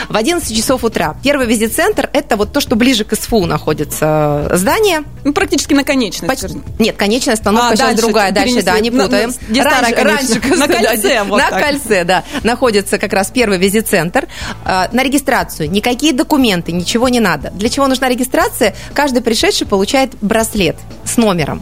В 0.07 0.15
11 0.15 0.55
часов 0.55 0.83
утра. 0.83 1.15
Первый 1.23 1.45
визит-центр– 1.47 2.09
это 2.13 2.35
вот 2.35 2.53
то, 2.53 2.61
что 2.61 2.75
ближе 2.75 3.03
к 3.03 3.15
СФУ 3.15 3.45
находится 3.45 4.49
здание. 4.53 5.03
Ну, 5.23 5.33
практически 5.33 5.73
на 5.73 5.83
конечность. 5.83 6.27
Поч... 6.27 6.51
Нет, 6.79 6.95
конечная 6.97 7.35
остановка 7.35 7.69
а, 7.69 7.75
сейчас 7.75 7.87
дальше, 7.89 8.01
другая. 8.01 8.31
Дальше, 8.31 8.61
да, 8.63 8.79
не 8.79 8.91
путаем. 8.91 9.31
На, 9.49 9.63
раньше, 9.63 9.95
раньше, 9.95 10.57
на 10.57 10.67
кольце. 10.67 11.23
Вот 11.23 11.37
на 11.37 11.49
так. 11.49 11.63
кольце, 11.63 12.03
да. 12.03 12.23
Находится 12.43 12.97
как 12.97 13.13
раз 13.13 13.29
первый 13.31 13.57
визит-центр. 13.57 14.27
А, 14.65 14.89
на 14.91 15.03
регистрацию 15.03 15.69
никакие 15.69 16.13
документы 16.13 16.29
документы, 16.29 16.71
ничего 16.71 17.09
не 17.09 17.19
надо. 17.19 17.51
Для 17.51 17.69
чего 17.69 17.87
нужна 17.87 18.07
регистрация? 18.07 18.75
Каждый 18.93 19.21
пришедший 19.21 19.67
получает 19.67 20.11
браслет 20.21 20.77
с 21.03 21.17
номером. 21.17 21.61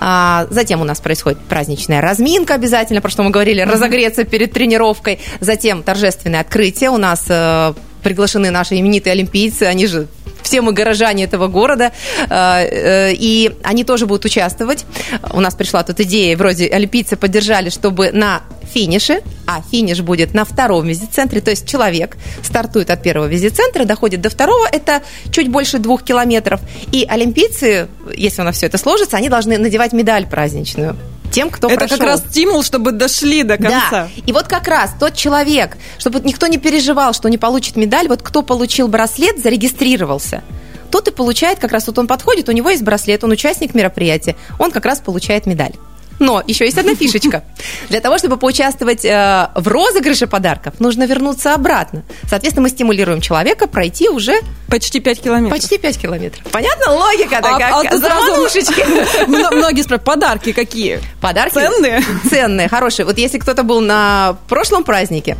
А, 0.00 0.46
затем 0.50 0.80
у 0.80 0.84
нас 0.84 0.95
происходит 1.00 1.38
праздничная 1.40 2.00
разминка 2.00 2.54
обязательно, 2.54 3.00
про 3.00 3.10
что 3.10 3.22
мы 3.22 3.30
говорили, 3.30 3.60
разогреться 3.60 4.24
перед 4.24 4.52
тренировкой. 4.52 5.18
Затем 5.40 5.82
торжественное 5.82 6.40
открытие. 6.40 6.90
У 6.90 6.96
нас 6.96 7.24
э, 7.28 7.74
приглашены 8.02 8.50
наши 8.50 8.78
именитые 8.78 9.12
олимпийцы, 9.12 9.64
они 9.64 9.86
же 9.86 10.08
все 10.46 10.60
мы 10.60 10.72
горожане 10.72 11.24
этого 11.24 11.48
города, 11.48 11.92
э, 12.18 12.24
э, 12.30 13.12
и 13.12 13.52
они 13.64 13.84
тоже 13.84 14.06
будут 14.06 14.24
участвовать. 14.24 14.86
У 15.32 15.40
нас 15.40 15.54
пришла 15.54 15.82
тут 15.82 16.00
идея, 16.00 16.36
вроде 16.36 16.68
олимпийцы 16.68 17.16
поддержали, 17.16 17.68
чтобы 17.68 18.12
на 18.12 18.42
финише, 18.72 19.22
а 19.46 19.62
финиш 19.70 20.00
будет 20.02 20.34
на 20.34 20.44
втором 20.44 20.86
визит-центре, 20.86 21.40
то 21.40 21.50
есть 21.50 21.68
человек 21.68 22.16
стартует 22.42 22.90
от 22.90 23.02
первого 23.02 23.26
визит-центра, 23.26 23.84
доходит 23.84 24.20
до 24.20 24.30
второго, 24.30 24.66
это 24.70 25.02
чуть 25.32 25.48
больше 25.48 25.78
двух 25.78 26.02
километров, 26.02 26.60
и 26.92 27.04
олимпийцы, 27.08 27.88
если 28.14 28.42
у 28.42 28.44
нас 28.44 28.56
все 28.56 28.66
это 28.66 28.78
сложится, 28.78 29.16
они 29.16 29.28
должны 29.28 29.58
надевать 29.58 29.92
медаль 29.92 30.26
праздничную 30.26 30.96
тем, 31.36 31.50
кто 31.50 31.68
Это 31.68 31.80
прошел. 31.80 31.98
как 31.98 32.06
раз 32.06 32.20
стимул, 32.30 32.62
чтобы 32.62 32.92
дошли 32.92 33.42
до 33.42 33.58
конца. 33.58 33.90
Да. 33.90 34.08
И 34.24 34.32
вот 34.32 34.48
как 34.48 34.66
раз 34.66 34.92
тот 34.98 35.14
человек, 35.14 35.76
чтобы 35.98 36.20
никто 36.20 36.46
не 36.46 36.56
переживал, 36.56 37.12
что 37.12 37.28
не 37.28 37.36
получит 37.36 37.76
медаль, 37.76 38.08
вот 38.08 38.22
кто 38.22 38.40
получил 38.40 38.88
браслет, 38.88 39.42
зарегистрировался, 39.42 40.42
тот 40.90 41.08
и 41.08 41.10
получает 41.10 41.58
как 41.58 41.72
раз, 41.72 41.86
вот 41.88 41.98
он 41.98 42.06
подходит, 42.06 42.48
у 42.48 42.52
него 42.52 42.70
есть 42.70 42.82
браслет, 42.82 43.22
он 43.22 43.32
участник 43.32 43.74
мероприятия, 43.74 44.34
он 44.58 44.70
как 44.70 44.86
раз 44.86 45.00
получает 45.00 45.44
медаль. 45.44 45.74
Но 46.18 46.42
еще 46.46 46.64
есть 46.64 46.78
одна 46.78 46.94
фишечка. 46.94 47.44
Для 47.88 48.00
того, 48.00 48.18
чтобы 48.18 48.36
поучаствовать 48.36 49.04
э, 49.04 49.48
в 49.54 49.68
розыгрыше 49.68 50.26
подарков, 50.26 50.74
нужно 50.78 51.04
вернуться 51.04 51.54
обратно. 51.54 52.04
Соответственно, 52.28 52.62
мы 52.62 52.68
стимулируем 52.70 53.20
человека 53.20 53.66
пройти 53.66 54.08
уже... 54.08 54.40
Почти 54.68 55.00
5 55.00 55.22
километров. 55.22 55.58
Почти 55.58 55.78
5 55.78 55.98
километров. 55.98 56.42
Понятно? 56.50 56.92
Логика 56.92 57.42
такая. 57.42 57.72
А, 57.72 57.80
а 57.80 57.96
заманушечки. 57.98 59.26
Многие 59.28 59.82
спрашивают, 59.82 60.04
подарки 60.04 60.52
какие? 60.52 61.00
Подарки? 61.20 61.54
Ценные? 61.54 62.02
Ценные, 62.28 62.68
хорошие. 62.68 63.06
Вот 63.06 63.18
если 63.18 63.38
кто-то 63.38 63.62
был 63.62 63.80
на 63.80 64.36
прошлом 64.48 64.84
празднике, 64.84 65.36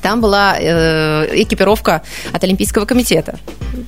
там 0.00 0.20
была 0.20 0.56
э, 0.58 1.42
экипировка 1.42 2.02
от 2.32 2.44
Олимпийского 2.44 2.84
комитета. 2.84 3.38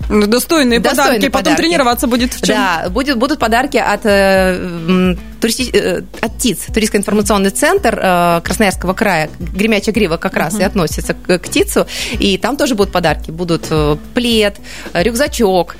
Ну, 0.08 0.26
достойные, 0.26 0.80
достойные 0.80 0.80
подарки. 0.80 1.28
Потом 1.28 1.42
подарки. 1.42 1.60
тренироваться 1.60 2.06
будет 2.06 2.34
в 2.34 2.44
чем? 2.44 2.56
Да, 2.56 2.88
будет, 2.88 3.18
будут 3.18 3.38
подарки 3.38 3.76
от, 3.76 4.00
э, 4.04 5.16
туристи, 5.40 5.70
э, 5.72 6.02
от 6.20 6.38
ТИЦ, 6.38 6.66
туристско-информационный 6.72 7.50
центр 7.50 7.98
э, 8.00 8.40
Красноярского 8.44 8.94
края. 8.94 9.30
Гремячая 9.38 9.94
грива 9.94 10.16
как 10.16 10.36
раз 10.36 10.54
uh-huh. 10.54 10.60
и 10.60 10.64
относится 10.64 11.14
к, 11.14 11.38
к 11.38 11.48
ТИЦу. 11.48 11.86
И 12.12 12.38
там 12.38 12.56
тоже 12.56 12.74
будут 12.74 12.92
подарки. 12.92 13.30
Будут 13.30 13.66
э, 13.70 13.96
плед, 14.14 14.56
рюкзачок. 14.92 15.76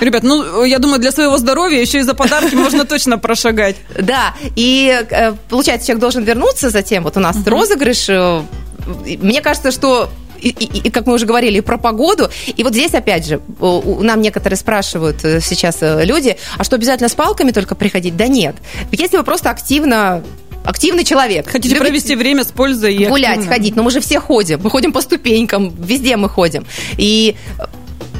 Ребят, 0.00 0.22
ну, 0.22 0.64
я 0.64 0.78
думаю, 0.78 0.98
для 1.00 1.12
своего 1.12 1.38
здоровья 1.38 1.80
еще 1.80 1.98
и 1.98 2.02
за 2.02 2.14
подарки 2.14 2.54
можно 2.54 2.84
точно 2.86 3.18
прошагать. 3.18 3.76
Да, 3.98 4.34
и 4.56 5.04
э, 5.10 5.32
получается, 5.48 5.86
человек 5.86 6.00
должен 6.00 6.24
вернуться 6.24 6.70
затем. 6.70 7.04
Вот 7.04 7.16
у 7.16 7.20
нас 7.20 7.36
розыгрыш 7.46 8.08
э, 8.08 8.42
мне 8.86 9.40
кажется, 9.40 9.70
что 9.70 10.10
и, 10.40 10.48
и, 10.48 10.88
и, 10.88 10.90
как 10.90 11.06
мы 11.06 11.14
уже 11.14 11.26
говорили, 11.26 11.60
про 11.60 11.78
погоду. 11.78 12.28
И 12.46 12.62
вот 12.62 12.74
здесь, 12.74 12.92
опять 12.92 13.26
же, 13.26 13.40
нам 13.60 14.20
некоторые 14.20 14.58
спрашивают 14.58 15.24
э, 15.24 15.40
сейчас 15.40 15.78
э, 15.80 16.04
люди, 16.04 16.36
а 16.58 16.64
что 16.64 16.76
обязательно 16.76 17.08
с 17.08 17.14
палками 17.14 17.50
только 17.50 17.74
приходить? 17.74 18.16
Да 18.16 18.26
нет. 18.26 18.56
Если 18.92 19.16
вы 19.16 19.22
просто 19.22 19.50
активно 19.50 20.22
активный 20.64 21.04
человек. 21.04 21.46
Хотите 21.46 21.74
любите 21.74 21.80
провести 21.80 22.16
время 22.16 22.42
с 22.42 22.48
пользой 22.48 22.94
и 22.94 23.06
Гулять, 23.06 23.36
активно. 23.36 23.52
ходить. 23.52 23.76
Но 23.76 23.82
мы 23.82 23.90
же 23.90 24.00
все 24.00 24.18
ходим. 24.18 24.60
Мы 24.62 24.70
ходим 24.70 24.92
по 24.92 25.02
ступенькам, 25.02 25.74
везде 25.78 26.16
мы 26.16 26.28
ходим. 26.28 26.66
И 26.96 27.36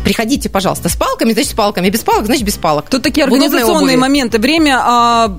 приходите, 0.05 0.51
пожалуйста, 0.51 0.91
с 0.91 0.97
палками, 0.97 1.33
значит, 1.33 1.51
с 1.51 1.55
палками. 1.55 1.89
Без 1.89 2.01
палок, 2.01 2.27
значит, 2.27 2.45
без 2.45 2.57
палок. 2.57 2.91
Тут 2.91 3.03
такие 3.03 3.25
организационные 3.25 3.97
моменты. 3.97 4.39
Время 4.39 4.79
а, 4.83 5.39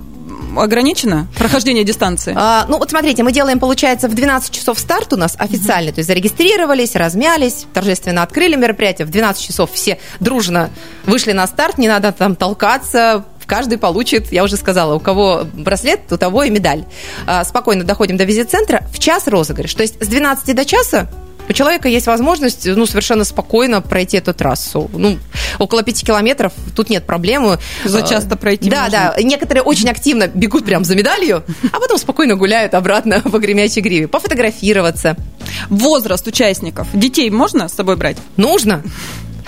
ограничено 0.59 1.27
прохождение 1.38 1.83
дистанции? 1.83 2.33
А, 2.38 2.65
ну, 2.67 2.77
вот 2.77 2.89
смотрите, 2.89 3.24
мы 3.24 3.31
делаем, 3.31 3.59
получается, 3.59 4.07
в 4.07 4.13
12 4.13 4.51
часов 4.51 4.79
старт 4.79 5.13
у 5.13 5.17
нас 5.17 5.35
официальный, 5.38 5.91
uh-huh. 5.91 5.95
то 5.95 6.00
есть 6.00 6.07
зарегистрировались, 6.07 6.95
размялись, 6.95 7.65
торжественно 7.74 8.24
открыли 8.24 8.55
мероприятие, 8.55 9.05
в 9.05 9.12
12 9.12 9.43
часов 9.43 9.71
все 9.71 10.00
дружно 10.19 10.69
вышли 11.05 11.31
на 11.31 11.47
старт, 11.47 11.77
не 11.77 11.88
надо 11.88 12.12
там 12.12 12.35
толкаться, 12.35 13.25
каждый 13.45 13.77
получит, 13.77 14.31
я 14.31 14.43
уже 14.43 14.57
сказала, 14.57 14.95
у 14.95 15.00
кого 15.00 15.45
браслет, 15.53 16.12
у 16.12 16.17
того 16.17 16.43
и 16.43 16.50
медаль. 16.50 16.85
А, 17.25 17.43
спокойно 17.43 17.83
доходим 17.83 18.17
до 18.17 18.24
визит-центра, 18.24 18.83
в 18.91 19.00
час 19.00 19.27
розыгрыш, 19.27 19.74
то 19.74 19.83
есть 19.83 20.03
с 20.03 20.07
12 20.07 20.55
до 20.55 20.65
часа 20.65 21.09
у 21.47 21.53
человека 21.53 21.87
есть 21.87 22.07
возможность 22.07 22.65
ну, 22.65 22.85
совершенно 22.85 23.23
спокойно 23.23 23.81
пройти 23.81 24.17
эту 24.17 24.33
трассу. 24.33 24.89
Ну, 24.93 25.17
около 25.59 25.83
пяти 25.83 26.05
километров, 26.05 26.53
тут 26.75 26.89
нет 26.89 27.05
проблемы. 27.05 27.59
За 27.83 28.01
часто 28.01 28.35
пройти 28.35 28.69
Да, 28.69 28.83
можно. 28.83 29.13
да. 29.15 29.21
Некоторые 29.21 29.63
очень 29.63 29.89
активно 29.89 30.27
бегут 30.27 30.65
прям 30.65 30.83
за 30.83 30.95
медалью, 30.95 31.43
а 31.71 31.79
потом 31.79 31.97
спокойно 31.97 32.35
гуляют 32.35 32.73
обратно 32.73 33.21
по 33.31 33.39
гремячей 33.39 33.81
гриве. 33.81 34.07
Пофотографироваться. 34.07 35.15
Возраст 35.69 36.25
участников. 36.27 36.87
Детей 36.93 37.29
можно 37.29 37.67
с 37.67 37.73
собой 37.73 37.95
брать? 37.95 38.17
Нужно. 38.37 38.83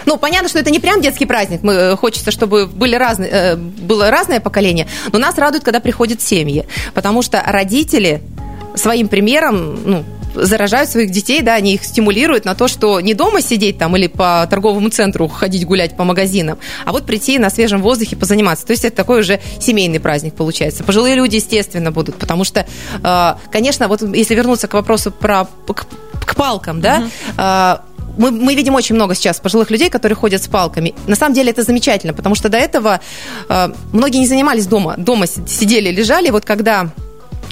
Ну, 0.06 0.16
понятно, 0.18 0.48
что 0.48 0.60
это 0.60 0.72
не 0.72 0.80
прям 0.80 1.02
детский 1.02 1.26
праздник. 1.26 1.64
Мы, 1.64 1.74
э, 1.74 1.96
хочется, 1.98 2.32
чтобы 2.32 2.66
были 2.66 2.96
разные, 2.96 3.30
э, 3.30 3.56
было 3.58 4.10
разное 4.10 4.40
поколение. 4.40 4.88
Но 5.12 5.20
нас 5.20 5.38
радует, 5.38 5.66
когда 5.66 5.82
приходят 5.82 6.22
семьи. 6.22 6.66
Потому 6.94 7.22
что 7.22 7.44
родители 7.46 8.22
своим 8.76 9.10
примером 9.10 9.78
ну, 9.86 10.06
заражают 10.44 10.90
своих 10.90 11.12
детей, 11.12 11.42
да, 11.42 11.56
они 11.56 11.74
их 11.74 11.84
стимулируют 11.84 12.46
на 12.46 12.56
то, 12.56 12.68
что 12.68 13.00
не 13.02 13.14
дома 13.14 13.42
сидеть 13.42 13.78
там 13.78 13.96
или 13.96 14.08
по 14.08 14.48
торговому 14.50 14.90
центру 14.90 15.28
ходить 15.28 15.66
гулять 15.66 15.96
по 15.96 16.04
магазинам, 16.04 16.58
а 16.86 16.92
вот 16.92 17.06
прийти 17.06 17.40
на 17.40 17.50
свежем 17.50 17.82
воздухе 17.82 18.16
позаниматься. 18.16 18.66
То 18.66 18.72
есть 18.72 18.86
это 18.86 18.96
такой 18.96 19.22
уже 19.22 19.40
семейный 19.60 20.00
праздник 20.00 20.34
получается. 20.36 20.84
Пожилые 20.84 21.16
люди, 21.16 21.36
естественно, 21.36 21.92
будут, 21.92 22.16
потому 22.16 22.44
что, 22.44 22.66
э, 23.04 23.34
конечно, 23.52 23.88
вот 23.88 24.02
если 24.02 24.36
вернуться 24.36 24.68
к 24.68 24.74
вопросу 24.74 25.12
про 25.12 25.46
к, 25.46 25.86
к 26.26 26.36
палкам, 26.36 26.82
да, 26.82 27.10
mm 27.38 27.82
мы, 28.18 28.32
мы 28.32 28.56
видим 28.56 28.76
очень 28.76 28.96
много 28.96 29.16
сейчас 29.16 29.40
пожилых 29.40 29.70
людей, 29.70 29.90
которые 29.90 30.16
ходят 30.16 30.42
с 30.44 30.48
палками. 30.48 30.94
На 31.06 31.16
самом 31.16 31.36
деле 31.36 31.52
это 31.52 31.64
замечательно, 31.64 32.14
потому 32.14 32.36
что 32.36 32.50
до 32.50 32.58
этого 32.58 33.00
э, 33.48 33.70
многие 33.94 34.18
не 34.18 34.28
занимались 34.28 34.66
дома. 34.66 34.96
Дома 34.98 35.28
сидели, 35.28 35.92
лежали. 35.92 36.30
Вот 36.32 36.44
когда 36.44 36.90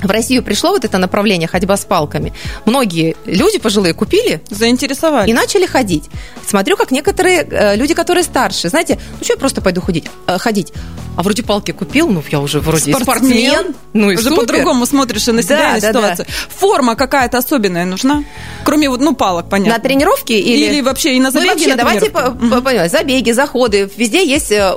в 0.02 0.12
Россию 0.12 0.44
пришло 0.44 0.72
вот 0.72 0.86
это 0.86 0.98
направление 0.98 1.48
ходьба 1.48 1.78
с 1.78 1.86
палками. 1.86 2.34
Многие 2.66 3.16
люди 3.26 3.60
пожилые 3.60 3.94
купили. 3.94 4.42
Заинтересовали. 4.50 5.30
И 5.30 5.34
начали 5.34 5.66
ходить. 5.66 6.06
Смотрю, 6.46 6.78
как 6.78 6.92
некоторые 6.92 7.48
э, 7.50 7.76
люди, 7.76 7.94
которые 7.94 8.24
старше, 8.24 8.70
знаете, 8.70 9.00
ну 9.18 9.24
что 9.24 9.34
я 9.34 9.40
просто 9.40 9.62
пойду 9.62 9.82
ходить, 9.82 10.06
э, 10.28 10.38
ходить. 10.38 10.74
А 11.18 11.24
вроде 11.24 11.44
палки 11.44 11.72
купил, 11.72 12.10
ну 12.10 12.22
я 12.30 12.40
уже 12.40 12.60
вроде 12.60 12.92
спортсмен. 12.92 13.04
спортсмен 13.04 13.76
ну 13.94 14.12
и 14.12 14.18
Уже 14.18 14.32
по-другому 14.32 14.86
смотришь 14.86 15.28
и 15.30 15.32
на 15.32 15.42
себя, 15.42 15.58
да, 15.58 15.70
и 15.72 15.74
на 15.76 15.80
да, 15.82 15.88
ситуацию. 15.88 16.26
Да. 16.28 16.56
Форма 16.58 16.96
какая-то 16.96 17.38
особенная 17.38 17.86
нужна? 17.86 18.26
Кроме 18.66 18.90
вот, 18.90 19.00
ну, 19.00 19.16
палок, 19.16 19.50
понятно. 19.50 19.76
На 19.76 19.80
тренировке 19.80 20.38
или... 20.38 20.66
Или 20.66 20.82
вообще 20.82 21.16
и 21.16 21.20
на 21.22 21.32
забеге, 21.32 21.48
ну, 21.48 21.56
вообще, 21.56 21.70
на 21.70 21.76
давайте 21.78 22.10
по, 22.10 22.90
забеги, 22.90 23.32
заходы. 23.32 23.90
Везде 23.96 24.28
есть 24.28 24.52
э, 24.52 24.74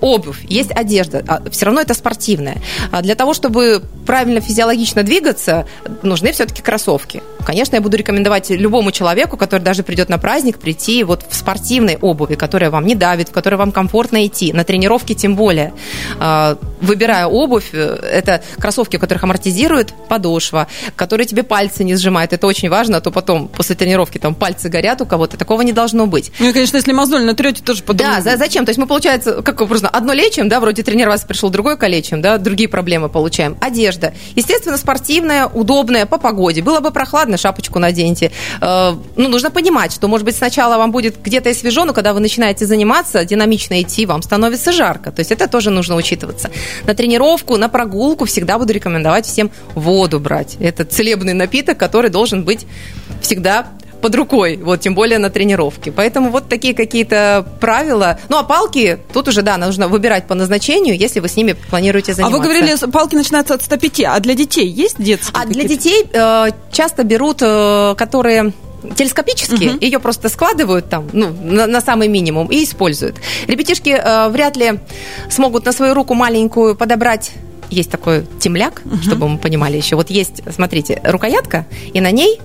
обувь, 0.00 0.44
есть 0.44 0.70
одежда. 0.70 1.24
А 1.26 1.50
все 1.50 1.66
равно 1.66 1.80
это 1.80 1.94
спортивная. 1.94 2.62
А 2.92 3.02
для 3.02 3.16
того, 3.16 3.34
чтобы 3.34 3.82
правильно 4.06 4.35
физиологично 4.40 5.02
двигаться, 5.02 5.66
нужны 6.02 6.32
все-таки 6.32 6.62
кроссовки. 6.62 7.22
Конечно, 7.46 7.76
я 7.76 7.80
буду 7.80 7.96
рекомендовать 7.96 8.50
любому 8.50 8.90
человеку, 8.90 9.36
который 9.36 9.60
даже 9.60 9.84
придет 9.84 10.08
на 10.08 10.18
праздник, 10.18 10.58
прийти 10.58 11.04
вот 11.04 11.24
в 11.28 11.34
спортивной 11.34 11.96
обуви, 12.00 12.34
которая 12.34 12.70
вам 12.70 12.86
не 12.86 12.96
давит, 12.96 13.28
в 13.28 13.32
которой 13.32 13.54
вам 13.54 13.70
комфортно 13.70 14.26
идти. 14.26 14.52
На 14.52 14.64
тренировке 14.64 15.14
тем 15.14 15.36
более. 15.36 15.72
А, 16.18 16.58
выбирая 16.80 17.26
обувь, 17.26 17.68
э, 17.72 17.98
это 18.02 18.42
кроссовки, 18.58 18.96
у 18.96 18.98
которых 18.98 19.22
амортизирует 19.22 19.94
подошва, 20.08 20.66
которые 20.96 21.26
тебе 21.26 21.44
пальцы 21.44 21.84
не 21.84 21.94
сжимают. 21.94 22.32
Это 22.32 22.46
очень 22.48 22.68
важно, 22.68 22.96
а 22.96 23.00
то 23.00 23.12
потом 23.12 23.48
после 23.48 23.76
тренировки 23.76 24.18
там 24.18 24.34
пальцы 24.34 24.68
горят 24.68 25.00
у 25.00 25.06
кого-то. 25.06 25.36
Такого 25.36 25.62
не 25.62 25.72
должно 25.72 26.06
быть. 26.06 26.32
Ну, 26.40 26.48
и, 26.48 26.52
конечно, 26.52 26.76
если 26.76 26.92
мозоль 26.92 27.24
натрете, 27.24 27.62
тоже 27.62 27.82
потом... 27.82 28.08
Да, 28.08 28.36
зачем? 28.36 28.64
То 28.64 28.70
есть 28.70 28.78
мы, 28.78 28.86
получается, 28.86 29.42
как 29.42 29.60
образно, 29.60 29.88
одно 29.88 30.12
лечим, 30.12 30.48
да, 30.48 30.58
вроде 30.58 30.82
тренироваться 30.82 31.26
пришел, 31.26 31.50
другой 31.50 31.76
калечим, 31.76 32.20
да, 32.20 32.38
другие 32.38 32.68
проблемы 32.68 33.08
получаем. 33.08 33.56
Одежда. 33.60 34.14
Естественно, 34.34 34.76
спортивная, 34.76 35.46
удобная, 35.46 36.06
по 36.06 36.18
погоде. 36.18 36.62
Было 36.62 36.80
бы 36.80 36.90
прохладно, 36.90 37.36
шапочку 37.36 37.78
наденьте. 37.78 38.32
Э, 38.60 38.94
ну, 39.16 39.28
нужно 39.28 39.50
понимать, 39.50 39.92
что, 39.92 40.08
может 40.08 40.24
быть, 40.24 40.36
сначала 40.36 40.76
вам 40.76 40.92
будет 40.92 41.20
где-то 41.22 41.50
и 41.50 41.54
свежо, 41.54 41.84
но 41.84 41.92
когда 41.92 42.12
вы 42.12 42.20
начинаете 42.20 42.66
заниматься, 42.66 43.24
динамично 43.24 43.80
идти, 43.80 44.06
вам 44.06 44.22
становится 44.22 44.72
жарко. 44.72 45.12
То 45.12 45.20
есть 45.20 45.32
это 45.32 45.48
тоже 45.48 45.70
нужно 45.70 45.96
учитываться. 45.96 46.50
На 46.84 46.94
тренировку, 46.94 47.56
на 47.56 47.68
прогулку 47.68 48.24
всегда 48.24 48.58
буду 48.58 48.72
рекомендовать 48.72 49.26
всем 49.26 49.50
воду 49.74 50.20
брать. 50.20 50.56
Это 50.60 50.84
целебный 50.84 51.34
напиток, 51.34 51.78
который 51.78 52.10
должен 52.10 52.44
быть 52.44 52.66
всегда 53.20 53.66
под 54.06 54.14
рукой, 54.14 54.56
вот, 54.62 54.80
тем 54.80 54.94
более 54.94 55.18
на 55.18 55.30
тренировке. 55.30 55.90
Поэтому 55.90 56.30
вот 56.30 56.48
такие 56.48 56.74
какие-то 56.74 57.44
правила. 57.58 58.20
Ну, 58.28 58.36
а 58.38 58.44
палки, 58.44 59.00
тут 59.12 59.26
уже, 59.26 59.42
да, 59.42 59.56
нужно 59.56 59.88
выбирать 59.88 60.28
по 60.28 60.36
назначению, 60.36 60.96
если 60.96 61.18
вы 61.18 61.26
с 61.26 61.34
ними 61.34 61.56
планируете 61.70 62.14
заниматься. 62.14 62.36
А 62.36 62.38
вы 62.38 62.44
говорили, 62.44 62.90
палки 62.92 63.16
начинаются 63.16 63.54
от 63.54 63.62
105, 63.62 64.04
а 64.04 64.20
для 64.20 64.36
детей 64.36 64.68
есть 64.68 65.02
детские? 65.02 65.32
А 65.34 65.44
для 65.44 65.64
детей 65.64 66.06
э, 66.12 66.50
часто 66.70 67.02
берут, 67.02 67.38
э, 67.40 67.96
которые 67.98 68.52
телескопические, 68.96 69.70
угу. 69.70 69.78
ее 69.80 69.98
просто 69.98 70.28
складывают 70.28 70.88
там, 70.88 71.08
ну, 71.12 71.34
на, 71.42 71.66
на 71.66 71.80
самый 71.80 72.06
минимум 72.06 72.46
и 72.46 72.62
используют. 72.62 73.16
Ребятишки 73.48 73.88
э, 73.88 74.28
вряд 74.28 74.56
ли 74.56 74.78
смогут 75.28 75.64
на 75.64 75.72
свою 75.72 75.94
руку 75.94 76.14
маленькую 76.14 76.76
подобрать 76.76 77.32
есть 77.70 77.90
такой 77.90 78.24
темляк, 78.38 78.82
угу. 78.84 78.98
чтобы 78.98 79.26
мы 79.26 79.38
понимали 79.38 79.76
еще. 79.76 79.96
Вот 79.96 80.10
есть, 80.10 80.44
смотрите, 80.54 81.00
рукоятка, 81.02 81.66
и 81.92 82.00
на 82.00 82.12
ней 82.12 82.38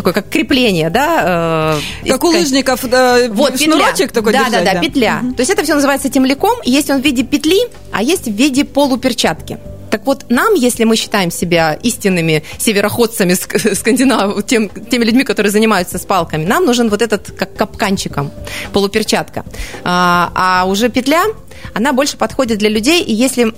такое 0.00 0.12
как 0.12 0.28
крепление, 0.28 0.90
да? 0.90 1.78
Э, 2.04 2.08
как 2.08 2.24
у 2.24 2.28
лыжников 2.28 2.88
да, 2.88 3.18
вот, 3.28 3.60
шнурочек 3.60 4.12
такой 4.12 4.32
Да, 4.32 4.44
держать, 4.44 4.64
да, 4.64 4.74
да, 4.74 4.80
петля. 4.80 5.20
Угу. 5.22 5.34
То 5.34 5.40
есть 5.40 5.50
это 5.50 5.62
все 5.62 5.74
называется 5.74 6.08
темляком. 6.08 6.58
Есть 6.64 6.90
он 6.90 7.00
в 7.00 7.04
виде 7.04 7.22
петли, 7.22 7.68
а 7.92 8.02
есть 8.02 8.26
в 8.26 8.32
виде 8.32 8.64
полуперчатки. 8.64 9.58
Так 9.90 10.06
вот, 10.06 10.26
нам, 10.30 10.54
если 10.54 10.84
мы 10.84 10.96
считаем 10.96 11.30
себя 11.30 11.74
истинными 11.82 12.44
североходцами, 12.58 13.34
скандинав, 13.74 14.46
тем, 14.46 14.68
теми 14.68 15.04
людьми, 15.04 15.24
которые 15.24 15.50
занимаются 15.50 15.98
с 15.98 16.02
палками, 16.06 16.44
нам 16.44 16.64
нужен 16.64 16.88
вот 16.88 17.02
этот 17.02 17.32
как 17.32 17.54
капканчиком, 17.56 18.30
полуперчатка. 18.72 19.44
А, 19.84 20.30
а 20.34 20.64
уже 20.66 20.88
петля, 20.88 21.24
она 21.74 21.92
больше 21.92 22.16
подходит 22.16 22.58
для 22.58 22.70
людей, 22.70 23.02
и 23.02 23.12
если 23.12 23.52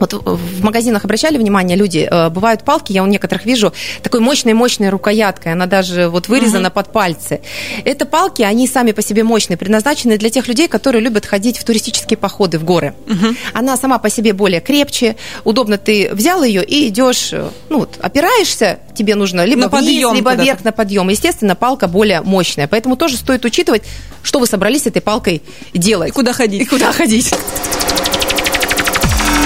Вот 0.00 0.14
в 0.14 0.64
магазинах 0.64 1.04
обращали 1.04 1.36
внимание 1.36 1.76
люди, 1.76 2.08
э, 2.10 2.30
бывают 2.30 2.64
палки, 2.64 2.92
я 2.92 3.02
у 3.02 3.06
некоторых 3.06 3.44
вижу, 3.44 3.72
такой 4.02 4.20
мощной-мощной 4.20 4.88
рукояткой, 4.88 5.52
она 5.52 5.66
даже 5.66 6.08
вот 6.08 6.28
вырезана 6.28 6.68
uh-huh. 6.68 6.72
под 6.72 6.92
пальцы. 6.92 7.40
Это 7.84 8.06
палки, 8.06 8.42
они 8.42 8.66
сами 8.66 8.92
по 8.92 9.02
себе 9.02 9.24
мощные, 9.24 9.58
предназначены 9.58 10.16
для 10.16 10.30
тех 10.30 10.48
людей, 10.48 10.68
которые 10.68 11.02
любят 11.02 11.26
ходить 11.26 11.58
в 11.58 11.64
туристические 11.64 12.16
походы 12.16 12.58
в 12.58 12.64
горы. 12.64 12.94
Uh-huh. 13.06 13.36
Она 13.52 13.76
сама 13.76 13.98
по 13.98 14.08
себе 14.08 14.32
более 14.32 14.60
крепче, 14.60 15.16
удобно 15.44 15.76
ты 15.76 16.10
взял 16.12 16.42
ее 16.42 16.64
и 16.64 16.88
идешь, 16.88 17.32
э, 17.32 17.50
ну 17.68 17.80
вот, 17.80 17.98
опираешься, 18.00 18.80
тебе 18.94 19.14
нужно 19.14 19.44
либо 19.44 19.62
на 19.62 19.68
вниз, 19.68 19.82
подъем 19.82 20.14
либо 20.14 20.34
вверх 20.34 20.64
на 20.64 20.72
подъем. 20.72 21.10
Естественно, 21.10 21.54
палка 21.54 21.88
более 21.88 22.22
мощная, 22.22 22.66
поэтому 22.68 22.96
тоже 22.96 23.16
стоит 23.16 23.44
учитывать, 23.44 23.82
что 24.22 24.38
вы 24.38 24.46
собрались 24.46 24.84
с 24.84 24.86
этой 24.86 25.02
палкой 25.02 25.42
делать. 25.74 26.08
И 26.08 26.12
куда 26.12 26.32
ходить. 26.32 26.62
И 26.62 26.64
куда 26.64 26.90
ходить. 26.92 27.34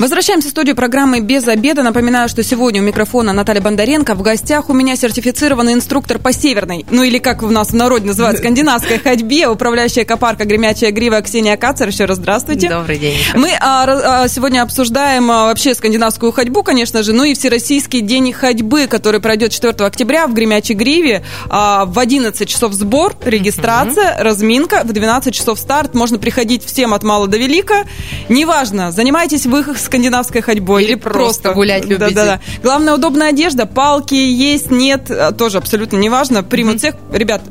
Возвращаемся 0.00 0.48
в 0.48 0.52
студию 0.52 0.74
программы 0.74 1.20
«Без 1.20 1.46
обеда». 1.46 1.82
Напоминаю, 1.82 2.30
что 2.30 2.42
сегодня 2.42 2.80
у 2.80 2.84
микрофона 2.86 3.34
Наталья 3.34 3.60
Бондаренко. 3.60 4.14
В 4.14 4.22
гостях 4.22 4.70
у 4.70 4.72
меня 4.72 4.96
сертифицированный 4.96 5.74
инструктор 5.74 6.18
по 6.18 6.32
северной, 6.32 6.86
ну 6.90 7.02
или 7.02 7.18
как 7.18 7.42
у 7.42 7.50
нас 7.50 7.68
в 7.68 7.74
народе 7.74 8.06
называют, 8.06 8.38
скандинавской 8.38 8.98
ходьбе, 8.98 9.46
управляющая 9.48 10.04
экопарка 10.04 10.46
«Гремячая 10.46 10.90
грива» 10.92 11.20
Ксения 11.20 11.54
Кацер. 11.58 11.88
Еще 11.88 12.06
раз 12.06 12.16
здравствуйте. 12.16 12.70
Добрый 12.70 12.98
день. 12.98 13.18
Мы 13.34 13.50
а, 13.60 14.22
а, 14.22 14.28
сегодня 14.28 14.62
обсуждаем 14.62 15.30
а, 15.30 15.44
вообще 15.48 15.74
скандинавскую 15.74 16.32
ходьбу, 16.32 16.62
конечно 16.62 17.02
же, 17.02 17.12
ну 17.12 17.24
и 17.24 17.34
Всероссийский 17.34 18.00
день 18.00 18.32
ходьбы, 18.32 18.86
который 18.86 19.20
пройдет 19.20 19.52
4 19.52 19.84
октября 19.84 20.26
в 20.28 20.32
Гремячей 20.32 20.76
гриве. 20.76 21.22
А, 21.50 21.84
в 21.84 21.98
11 21.98 22.48
часов 22.48 22.72
сбор, 22.72 23.16
регистрация, 23.22 24.16
mm-hmm. 24.16 24.22
разминка, 24.22 24.80
в 24.82 24.94
12 24.94 25.34
часов 25.34 25.58
старт. 25.58 25.92
Можно 25.92 26.18
приходить 26.18 26.64
всем 26.64 26.94
от 26.94 27.02
мала 27.02 27.26
до 27.26 27.36
велика. 27.36 27.84
Неважно, 28.30 28.92
занимаетесь 28.92 29.44
вы 29.44 29.62
скандинавской 29.90 30.40
ходьбой 30.40 30.84
или, 30.84 30.92
или 30.92 30.98
просто, 30.98 31.52
гулять 31.52 31.84
любите. 31.84 32.14
Да, 32.14 32.24
да, 32.24 32.24
да. 32.36 32.40
Главное, 32.62 32.94
удобная 32.94 33.30
одежда, 33.30 33.66
палки 33.66 34.14
есть, 34.14 34.70
нет, 34.70 35.10
а, 35.10 35.32
тоже 35.32 35.58
абсолютно 35.58 35.96
неважно. 35.96 36.44
Примут 36.44 36.76
mm-hmm. 36.76 36.78
всех. 36.78 36.94
Ребят, 37.12 37.42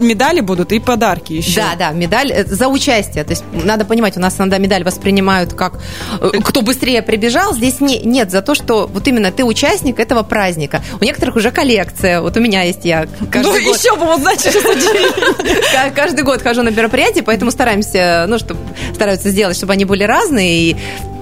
медали 0.00 0.40
будут 0.40 0.72
и 0.72 0.78
подарки 0.78 1.32
еще. 1.32 1.60
Да, 1.60 1.74
да, 1.76 1.90
медаль 1.90 2.30
э, 2.30 2.44
за 2.44 2.68
участие. 2.68 3.24
То 3.24 3.30
есть 3.30 3.42
надо 3.52 3.84
понимать, 3.84 4.16
у 4.16 4.20
нас 4.20 4.38
иногда 4.38 4.58
медаль 4.58 4.84
воспринимают 4.84 5.54
как 5.54 5.80
э, 6.20 6.30
кто 6.44 6.62
быстрее 6.62 7.02
прибежал. 7.02 7.52
Здесь 7.52 7.80
не, 7.80 7.98
нет, 7.98 8.30
за 8.30 8.42
то, 8.42 8.54
что 8.54 8.86
вот 8.86 9.08
именно 9.08 9.32
ты 9.32 9.44
участник 9.44 9.98
этого 9.98 10.22
праздника. 10.22 10.82
У 11.00 11.04
некоторых 11.04 11.34
уже 11.34 11.50
коллекция. 11.50 12.20
Вот 12.20 12.36
у 12.36 12.40
меня 12.40 12.62
есть 12.62 12.84
я 12.84 13.08
каждый 13.32 13.60
ну, 13.60 13.66
год... 13.66 13.76
еще 13.76 13.96
бы, 13.96 14.06
вот, 14.06 14.20
значит, 14.20 14.56
Каждый 15.94 16.22
год 16.22 16.42
хожу 16.42 16.62
на 16.62 16.68
мероприятия, 16.68 17.22
поэтому 17.22 17.50
стараемся, 17.50 18.26
ну, 18.28 18.38
чтобы 18.38 18.60
стараются 18.94 19.30
сделать, 19.30 19.56
чтобы 19.56 19.72
они 19.72 19.84
были 19.84 20.04
разные. 20.04 20.70
И 20.70 20.76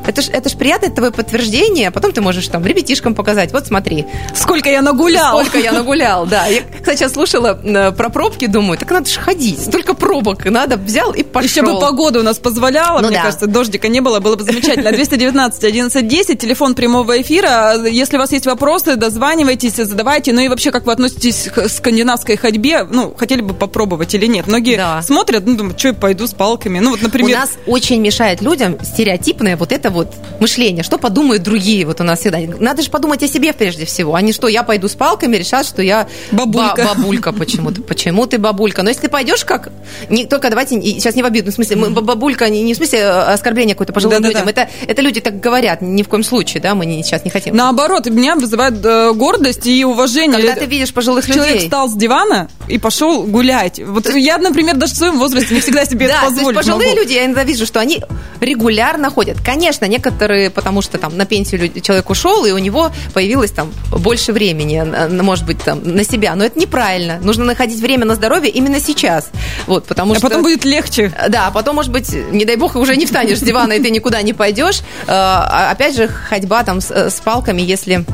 это 0.07 0.23
ж, 0.23 0.29
это 0.33 0.49
ж 0.49 0.57
приятное 0.57 0.91
твое 0.91 1.11
подтверждение, 1.11 1.89
а 1.89 1.91
потом 1.91 2.13
ты 2.13 2.21
можешь 2.21 2.49
там 2.49 2.65
ребятишкам 2.65 3.15
показать. 3.15 3.53
Вот 3.53 3.67
смотри. 3.67 4.07
Сколько 4.35 4.71
я 4.71 4.83
нагулял. 4.83 5.41
Сколько 5.41 5.59
я 5.59 5.73
нагулял, 5.73 6.27
да. 6.27 6.47
Я, 6.47 6.63
кстати, 6.81 6.99
сейчас 6.99 7.13
слушала 7.13 7.59
э, 7.63 7.93
про 7.93 8.09
пробки, 8.09 8.47
думаю, 8.47 8.79
так 8.79 8.91
надо 8.91 9.09
же 9.09 9.21
ходить. 9.21 9.61
Столько 9.61 9.95
пробок, 9.95 10.45
надо 10.45 10.77
взял 10.77 11.13
и 11.13 11.23
пошел. 11.23 11.49
Еще 11.49 11.63
бы 11.63 11.81
погода 11.81 12.21
у 12.21 12.23
нас 12.23 12.39
позволяла, 12.39 13.01
ну, 13.01 13.09
мне 13.09 13.17
да. 13.17 13.25
кажется, 13.25 13.47
дождика 13.47 13.89
не 13.89 14.01
было, 14.01 14.21
было 14.21 14.37
бы 14.37 14.45
замечательно. 14.45 14.93
219 14.93 15.65
11 15.65 16.09
10, 16.09 16.39
телефон 16.39 16.75
прямого 16.75 17.21
эфира. 17.21 17.75
Если 17.87 18.17
у 18.17 18.21
вас 18.21 18.33
есть 18.33 18.47
вопросы, 18.47 18.97
дозванивайтесь, 18.97 19.75
задавайте. 19.75 20.33
Ну 20.33 20.41
и 20.41 20.49
вообще, 20.49 20.71
как 20.71 20.87
вы 20.87 20.93
относитесь 20.93 21.49
к 21.55 21.69
скандинавской 21.69 22.37
ходьбе? 22.37 22.85
Ну, 22.85 23.15
хотели 23.17 23.41
бы 23.41 23.55
попробовать 23.55 24.15
или 24.15 24.27
нет? 24.27 24.47
Многие 24.47 24.77
да. 24.77 25.03
смотрят, 25.03 25.45
ну, 25.47 25.57
думают, 25.57 25.79
что 25.79 25.89
я 25.89 25.95
пойду 25.95 26.27
с 26.27 26.35
палками. 26.35 26.79
Ну, 26.79 26.91
вот, 26.91 27.03
например... 27.03 27.37
У 27.37 27.41
нас 27.41 27.51
очень 27.67 28.01
мешает 28.01 28.41
людям 28.41 28.79
стереотипное 28.83 29.57
вот 29.57 29.73
это 29.73 29.91
вот 29.97 30.15
мышление, 30.41 30.83
что 30.83 30.99
подумают 30.99 31.43
другие, 31.43 31.85
вот 31.87 32.01
у 32.01 32.05
нас 32.05 32.21
всегда. 32.21 32.39
Надо 32.59 32.83
же 32.83 32.91
подумать 32.91 33.23
о 33.23 33.29
себе 33.29 33.53
прежде 33.53 33.85
всего, 33.85 34.15
а 34.15 34.21
не 34.21 34.33
что 34.33 34.49
я 34.49 34.63
пойду 34.63 34.89
с 34.89 34.95
палками, 34.95 35.37
решат, 35.37 35.67
что 35.67 35.83
я 35.83 36.07
бабулька, 36.33 36.85
бабулька 36.95 37.33
почему-то. 37.33 37.83
Почему 37.83 38.27
ты 38.27 38.39
бабулька? 38.39 38.83
Но 38.83 38.91
если 38.91 39.03
ты 39.03 39.09
пойдешь 39.09 39.45
как... 39.45 39.71
Не, 40.11 40.27
только 40.27 40.51
давайте, 40.51 40.81
сейчас 40.81 41.15
не 41.15 41.23
в 41.23 41.27
обидном 41.27 41.53
смысле, 41.53 41.77
мы, 41.77 41.91
бабулька 41.91 42.49
не, 42.49 42.63
не 42.63 42.75
в 42.75 42.77
смысле 42.77 43.01
э, 43.01 43.33
оскорбления 43.33 43.75
какое-то 43.75 43.93
пожилым 43.93 44.23
да, 44.23 44.29
людям, 44.29 44.47
да, 44.47 44.53
да. 44.53 44.63
Это, 44.63 44.71
это 44.87 45.03
люди 45.03 45.21
так 45.21 45.41
говорят, 45.41 45.83
ни 45.83 46.03
в 46.03 46.09
коем 46.09 46.23
случае, 46.23 46.63
да, 46.63 46.75
мы 46.75 46.87
не, 46.87 47.03
сейчас 47.03 47.25
не 47.25 47.31
хотим. 47.31 47.57
Наоборот, 47.57 48.07
меня 48.07 48.37
вызывает 48.37 48.85
э, 48.85 49.13
гордость 49.13 49.67
и 49.67 49.85
уважение. 49.85 50.39
Когда 50.39 50.55
ты 50.55 50.67
видишь 50.67 50.93
пожилых 50.93 51.25
Человек 51.27 51.45
людей. 51.45 51.51
Человек 51.53 51.71
встал 51.71 51.89
с 51.89 51.95
дивана 51.95 52.49
и 52.69 52.79
пошел 52.79 53.25
гулять. 53.25 53.81
Вот 53.85 54.09
я, 54.15 54.39
например, 54.39 54.77
даже 54.77 54.95
в 54.95 54.97
своем 54.97 55.19
возрасте 55.19 55.55
не 55.55 55.61
всегда 55.61 55.85
себе 55.85 56.09
да, 56.09 56.25
это 56.25 56.35
то 56.35 56.41
есть 56.41 56.55
пожилые 56.55 56.95
люди, 56.95 57.13
я 57.13 57.25
иногда 57.25 57.45
вижу, 57.45 57.67
что 57.67 57.81
они 57.81 58.03
регулярно 58.41 59.11
ходят. 59.11 59.39
Конечно, 59.45 59.85
некоторые 59.87 60.51
потому 60.51 60.83
что 60.83 60.99
там 60.99 61.17
на 61.17 61.27
пенсию 61.27 61.81
человек 61.81 62.09
ушел, 62.11 62.45
и 62.45 62.53
у 62.53 62.59
него 62.59 62.91
появилось 63.15 63.51
там 63.51 63.73
больше 63.91 64.33
времени, 64.33 64.83
может 65.23 65.47
быть, 65.47 65.63
там 65.63 65.81
на 65.85 66.05
себя. 66.05 66.35
Но 66.35 66.45
это 66.45 66.59
неправильно. 66.59 67.19
Нужно 67.21 67.45
находить 67.45 67.81
время 67.81 68.05
на 68.05 68.15
здоровье 68.15 68.51
именно 68.51 68.81
сейчас. 68.81 69.31
Вот, 69.67 69.87
потому 69.87 70.13
а 70.13 70.17
что... 70.17 70.29
потом 70.29 70.43
будет 70.43 70.65
легче. 70.65 71.13
Да, 71.29 71.51
потом, 71.51 71.77
может 71.77 71.93
быть, 71.93 72.13
не 72.13 72.45
дай 72.45 72.57
бог, 72.57 72.77
уже 72.77 72.97
не 72.97 73.07
встанешь 73.07 73.39
с 73.39 73.43
дивана, 73.43 73.75
и 73.75 73.81
ты 73.81 73.91
никуда 73.91 74.23
не 74.23 74.33
пойдешь. 74.33 74.81
А, 75.07 75.71
опять 75.71 75.97
же, 75.97 76.09
ходьба 76.09 76.65
там 76.65 76.81
с, 76.81 76.91
с 76.91 77.21
палками, 77.21 77.63
если 77.63 78.05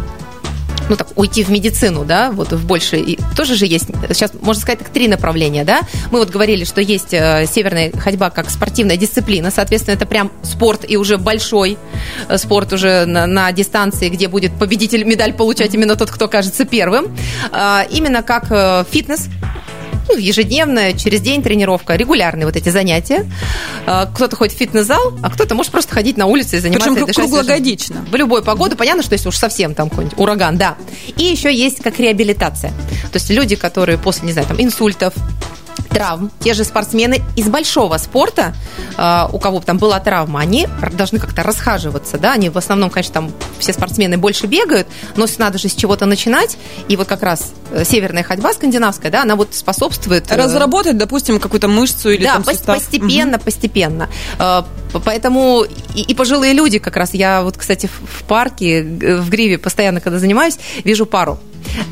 ну 0.92 0.96
так, 0.96 1.08
уйти 1.16 1.42
в 1.42 1.48
медицину, 1.48 2.04
да, 2.04 2.30
вот 2.32 2.52
в 2.52 2.66
больше, 2.66 2.98
и 2.98 3.18
тоже 3.34 3.54
же 3.54 3.64
есть, 3.64 3.86
сейчас 4.08 4.32
можно 4.42 4.60
сказать, 4.60 4.80
так, 4.80 4.90
три 4.90 5.08
направления, 5.08 5.64
да. 5.64 5.80
Мы 6.10 6.18
вот 6.18 6.28
говорили, 6.28 6.64
что 6.64 6.82
есть 6.82 7.14
э, 7.14 7.46
северная 7.50 7.90
ходьба 7.92 8.28
как 8.28 8.50
спортивная 8.50 8.98
дисциплина, 8.98 9.50
соответственно, 9.50 9.94
это 9.94 10.04
прям 10.04 10.30
спорт 10.42 10.84
и 10.86 10.98
уже 10.98 11.16
большой 11.16 11.78
э, 12.28 12.36
спорт 12.36 12.74
уже 12.74 13.06
на, 13.06 13.26
на 13.26 13.50
дистанции, 13.52 14.10
где 14.10 14.28
будет 14.28 14.52
победитель 14.58 15.04
медаль 15.04 15.32
получать 15.32 15.72
именно 15.72 15.96
тот, 15.96 16.10
кто 16.10 16.28
кажется 16.28 16.66
первым. 16.66 17.16
Э, 17.52 17.84
именно 17.90 18.22
как 18.22 18.48
э, 18.50 18.84
фитнес, 18.90 19.28
ну, 20.12 20.18
ежедневная, 20.18 20.92
через 20.92 21.20
день 21.20 21.42
тренировка, 21.42 21.96
регулярные 21.96 22.46
вот 22.46 22.56
эти 22.56 22.68
занятия. 22.68 23.26
А, 23.86 24.06
кто-то 24.06 24.36
ходит 24.36 24.54
в 24.54 24.58
фитнес-зал, 24.58 25.18
а 25.22 25.30
кто-то 25.30 25.54
может 25.54 25.72
просто 25.72 25.94
ходить 25.94 26.16
на 26.16 26.26
улице 26.26 26.56
и 26.56 26.60
заниматься. 26.60 26.90
Причем 26.92 27.14
круглогодично. 27.14 28.04
В 28.10 28.14
любую 28.14 28.42
погоду. 28.42 28.76
Понятно, 28.76 29.02
что 29.02 29.14
если 29.14 29.28
уж 29.28 29.36
совсем 29.36 29.74
там 29.74 29.88
какой-нибудь 29.88 30.18
ураган, 30.18 30.58
да. 30.58 30.76
И 31.16 31.24
еще 31.24 31.54
есть 31.54 31.82
как 31.82 31.98
реабилитация. 31.98 32.70
То 33.10 33.16
есть 33.16 33.30
люди, 33.30 33.56
которые 33.56 33.98
после, 33.98 34.26
не 34.26 34.32
знаю, 34.32 34.46
там, 34.46 34.60
инсультов, 34.60 35.14
травм, 35.90 36.30
те 36.40 36.54
же 36.54 36.64
спортсмены 36.64 37.22
из 37.36 37.48
большого 37.48 37.98
спорта, 37.98 38.54
э, 38.96 39.28
у 39.32 39.38
кого 39.38 39.60
там 39.60 39.78
была 39.78 40.00
травма, 40.00 40.40
они 40.40 40.68
должны 40.92 41.18
как-то 41.18 41.42
расхаживаться, 41.42 42.18
да, 42.18 42.32
они 42.32 42.48
в 42.48 42.58
основном, 42.58 42.90
конечно, 42.90 43.14
там 43.14 43.32
все 43.58 43.72
спортсмены 43.72 44.16
больше 44.18 44.46
бегают, 44.46 44.86
но 45.16 45.26
надо 45.38 45.58
же 45.58 45.68
с 45.68 45.74
чего-то 45.74 46.06
начинать, 46.06 46.56
и 46.88 46.96
вот 46.96 47.08
как 47.08 47.22
раз 47.22 47.52
э, 47.70 47.84
северная 47.84 48.22
ходьба 48.22 48.52
скандинавская, 48.52 49.10
да, 49.10 49.22
она 49.22 49.36
вот 49.36 49.54
способствует... 49.54 50.30
Э, 50.30 50.36
Разработать, 50.36 50.96
допустим, 50.96 51.38
какую-то 51.38 51.68
мышцу 51.68 52.10
или 52.10 52.24
да, 52.24 52.34
там 52.34 52.44
сустав. 52.44 52.76
постепенно, 52.76 53.36
угу. 53.36 53.44
постепенно. 53.44 54.08
Поэтому 55.00 55.64
и, 55.94 56.02
и 56.02 56.14
пожилые 56.14 56.52
люди 56.52 56.78
как 56.78 56.96
раз, 56.96 57.14
я 57.14 57.42
вот, 57.42 57.56
кстати, 57.56 57.86
в 57.86 58.24
парке, 58.24 58.82
в 58.82 59.30
Гриве 59.30 59.58
постоянно, 59.58 60.00
когда 60.00 60.18
занимаюсь, 60.18 60.58
вижу 60.84 61.06
пару 61.06 61.38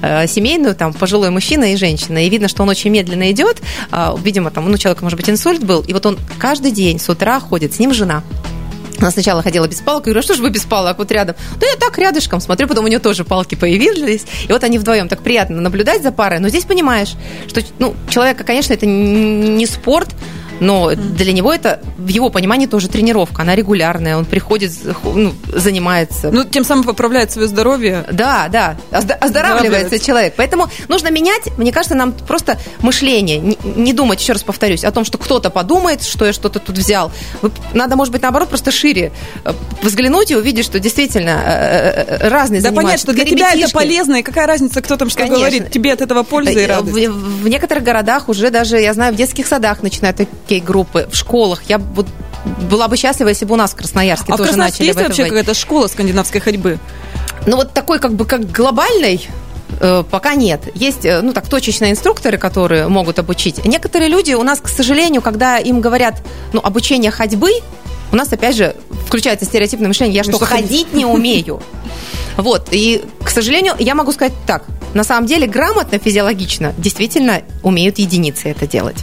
Э, 0.02 0.26
семейную, 0.26 0.74
там, 0.74 0.92
пожилой 0.92 1.30
мужчина 1.30 1.72
и 1.72 1.76
женщина, 1.76 2.24
и 2.24 2.28
видно, 2.28 2.48
что 2.48 2.62
он 2.62 2.68
очень 2.68 2.90
медленно 2.90 3.30
идет, 3.30 3.60
а, 3.90 4.16
видимо, 4.22 4.50
там, 4.50 4.70
ну, 4.70 4.76
человек, 4.76 5.02
может 5.02 5.18
быть, 5.18 5.28
инсульт 5.30 5.62
был, 5.62 5.80
и 5.82 5.92
вот 5.92 6.06
он 6.06 6.18
каждый 6.38 6.70
день 6.70 6.98
с 6.98 7.08
утра 7.08 7.40
ходит, 7.40 7.74
с 7.74 7.78
ним 7.78 7.94
жена, 7.94 8.22
она 8.98 9.10
сначала 9.10 9.42
ходила 9.42 9.66
без 9.66 9.80
палок, 9.80 10.06
я 10.06 10.12
говорю, 10.12 10.20
а 10.20 10.22
что 10.22 10.34
же 10.34 10.42
вы 10.42 10.50
без 10.50 10.64
палок 10.64 10.98
вот 10.98 11.10
рядом? 11.10 11.34
Да 11.58 11.66
я 11.66 11.76
так 11.76 11.96
рядышком 11.98 12.40
смотрю, 12.40 12.68
потом 12.68 12.84
у 12.84 12.88
нее 12.88 12.98
тоже 12.98 13.24
палки 13.24 13.54
появились. 13.54 14.26
И 14.46 14.52
вот 14.52 14.62
они 14.62 14.78
вдвоем 14.78 15.08
так 15.08 15.22
приятно 15.22 15.58
наблюдать 15.62 16.02
за 16.02 16.12
парой. 16.12 16.38
Но 16.38 16.50
здесь 16.50 16.64
понимаешь, 16.64 17.14
что 17.48 17.62
ну, 17.78 17.94
человека, 18.10 18.44
конечно, 18.44 18.74
это 18.74 18.84
не 18.84 19.64
спорт, 19.64 20.10
но 20.60 20.92
для 20.94 21.32
него 21.32 21.52
это, 21.52 21.80
в 21.96 22.08
его 22.08 22.30
понимании, 22.30 22.66
тоже 22.66 22.88
тренировка. 22.88 23.42
Она 23.42 23.54
регулярная, 23.54 24.16
он 24.16 24.24
приходит, 24.24 24.72
ну, 25.04 25.32
занимается. 25.52 26.30
Ну, 26.30 26.44
тем 26.44 26.64
самым 26.64 26.84
поправляет 26.84 27.32
свое 27.32 27.48
здоровье. 27.48 28.04
Да, 28.12 28.48
да, 28.48 28.76
оздоравливается 28.90 29.98
человек. 29.98 30.34
Поэтому 30.36 30.68
нужно 30.88 31.10
менять, 31.10 31.48
мне 31.56 31.72
кажется, 31.72 31.94
нам 31.94 32.12
просто 32.12 32.58
мышление. 32.80 33.56
Не, 33.64 33.92
думать, 33.92 34.20
еще 34.20 34.32
раз 34.32 34.42
повторюсь, 34.42 34.84
о 34.84 34.92
том, 34.92 35.04
что 35.04 35.18
кто-то 35.18 35.50
подумает, 35.50 36.02
что 36.02 36.26
я 36.26 36.32
что-то 36.32 36.58
тут 36.58 36.76
взял. 36.76 37.10
Надо, 37.72 37.96
может 37.96 38.12
быть, 38.12 38.22
наоборот, 38.22 38.48
просто 38.48 38.70
шире 38.70 39.12
э, 39.44 39.52
взглянуть 39.82 40.30
и 40.30 40.36
увидеть, 40.36 40.64
что 40.64 40.78
действительно 40.78 41.42
э, 41.44 42.04
э, 42.06 42.28
разные 42.28 42.60
Да 42.60 42.72
понять, 42.72 43.00
что 43.00 43.12
для 43.12 43.24
тебя 43.24 43.52
это 43.52 43.70
полезно, 43.70 44.16
и 44.16 44.22
какая 44.22 44.46
разница, 44.46 44.82
кто 44.82 44.96
там 44.96 45.08
что 45.08 45.20
Конечно. 45.20 45.38
говорит. 45.38 45.70
Тебе 45.70 45.92
от 45.92 46.00
этого 46.00 46.22
польза 46.22 46.58
и 46.58 46.66
радость. 46.66 46.92
В, 46.92 47.42
в 47.42 47.48
некоторых 47.48 47.84
городах 47.84 48.28
уже 48.28 48.50
даже, 48.50 48.78
я 48.78 48.92
знаю, 48.94 49.14
в 49.14 49.16
детских 49.16 49.46
садах 49.46 49.82
начинают 49.82 50.20
хоккей-группы 50.50 51.08
в 51.10 51.16
школах. 51.16 51.62
Я 51.68 51.78
вот 51.78 52.06
была 52.70 52.88
бы 52.88 52.96
счастлива, 52.96 53.28
если 53.28 53.44
бы 53.44 53.54
у 53.54 53.56
нас 53.56 53.72
в 53.72 53.76
Красноярске 53.76 54.32
а 54.32 54.36
тоже 54.36 54.52
в 54.52 54.56
начали 54.56 54.86
есть 54.86 54.98
вообще 54.98 55.24
какая-то 55.24 55.54
школа 55.54 55.86
скандинавской 55.86 56.40
ходьбы? 56.40 56.78
Ну 57.46 57.56
вот 57.56 57.72
такой 57.72 57.98
как 57.98 58.14
бы 58.14 58.24
как 58.24 58.50
глобальной 58.50 59.28
Э, 59.80 60.04
пока 60.08 60.34
нет. 60.34 60.60
Есть, 60.74 61.06
э, 61.06 61.22
ну 61.22 61.32
так, 61.32 61.48
точечные 61.48 61.92
инструкторы, 61.92 62.36
которые 62.36 62.88
могут 62.88 63.18
обучить. 63.18 63.64
Некоторые 63.64 64.10
люди 64.10 64.34
у 64.34 64.42
нас, 64.42 64.60
к 64.60 64.68
сожалению, 64.68 65.22
когда 65.22 65.56
им 65.56 65.80
говорят, 65.80 66.22
ну, 66.52 66.60
обучение 66.62 67.10
ходьбы, 67.10 67.50
у 68.12 68.16
нас, 68.16 68.30
опять 68.30 68.56
же, 68.56 68.76
включается 69.06 69.46
стереотипное 69.46 69.88
мышление, 69.88 70.16
я 70.16 70.22
ну, 70.26 70.32
что, 70.32 70.44
что 70.44 70.54
ходить 70.54 70.92
не 70.92 71.06
умею. 71.06 71.62
Вот, 72.36 72.68
и, 72.70 73.02
к 73.22 73.28
сожалению, 73.28 73.74
я 73.78 73.94
могу 73.94 74.12
сказать 74.12 74.32
так, 74.46 74.64
на 74.94 75.04
самом 75.04 75.26
деле 75.26 75.46
грамотно, 75.46 75.98
физиологично, 75.98 76.72
действительно 76.78 77.42
умеют 77.62 77.98
единицы 77.98 78.48
это 78.48 78.66
делать. 78.66 78.96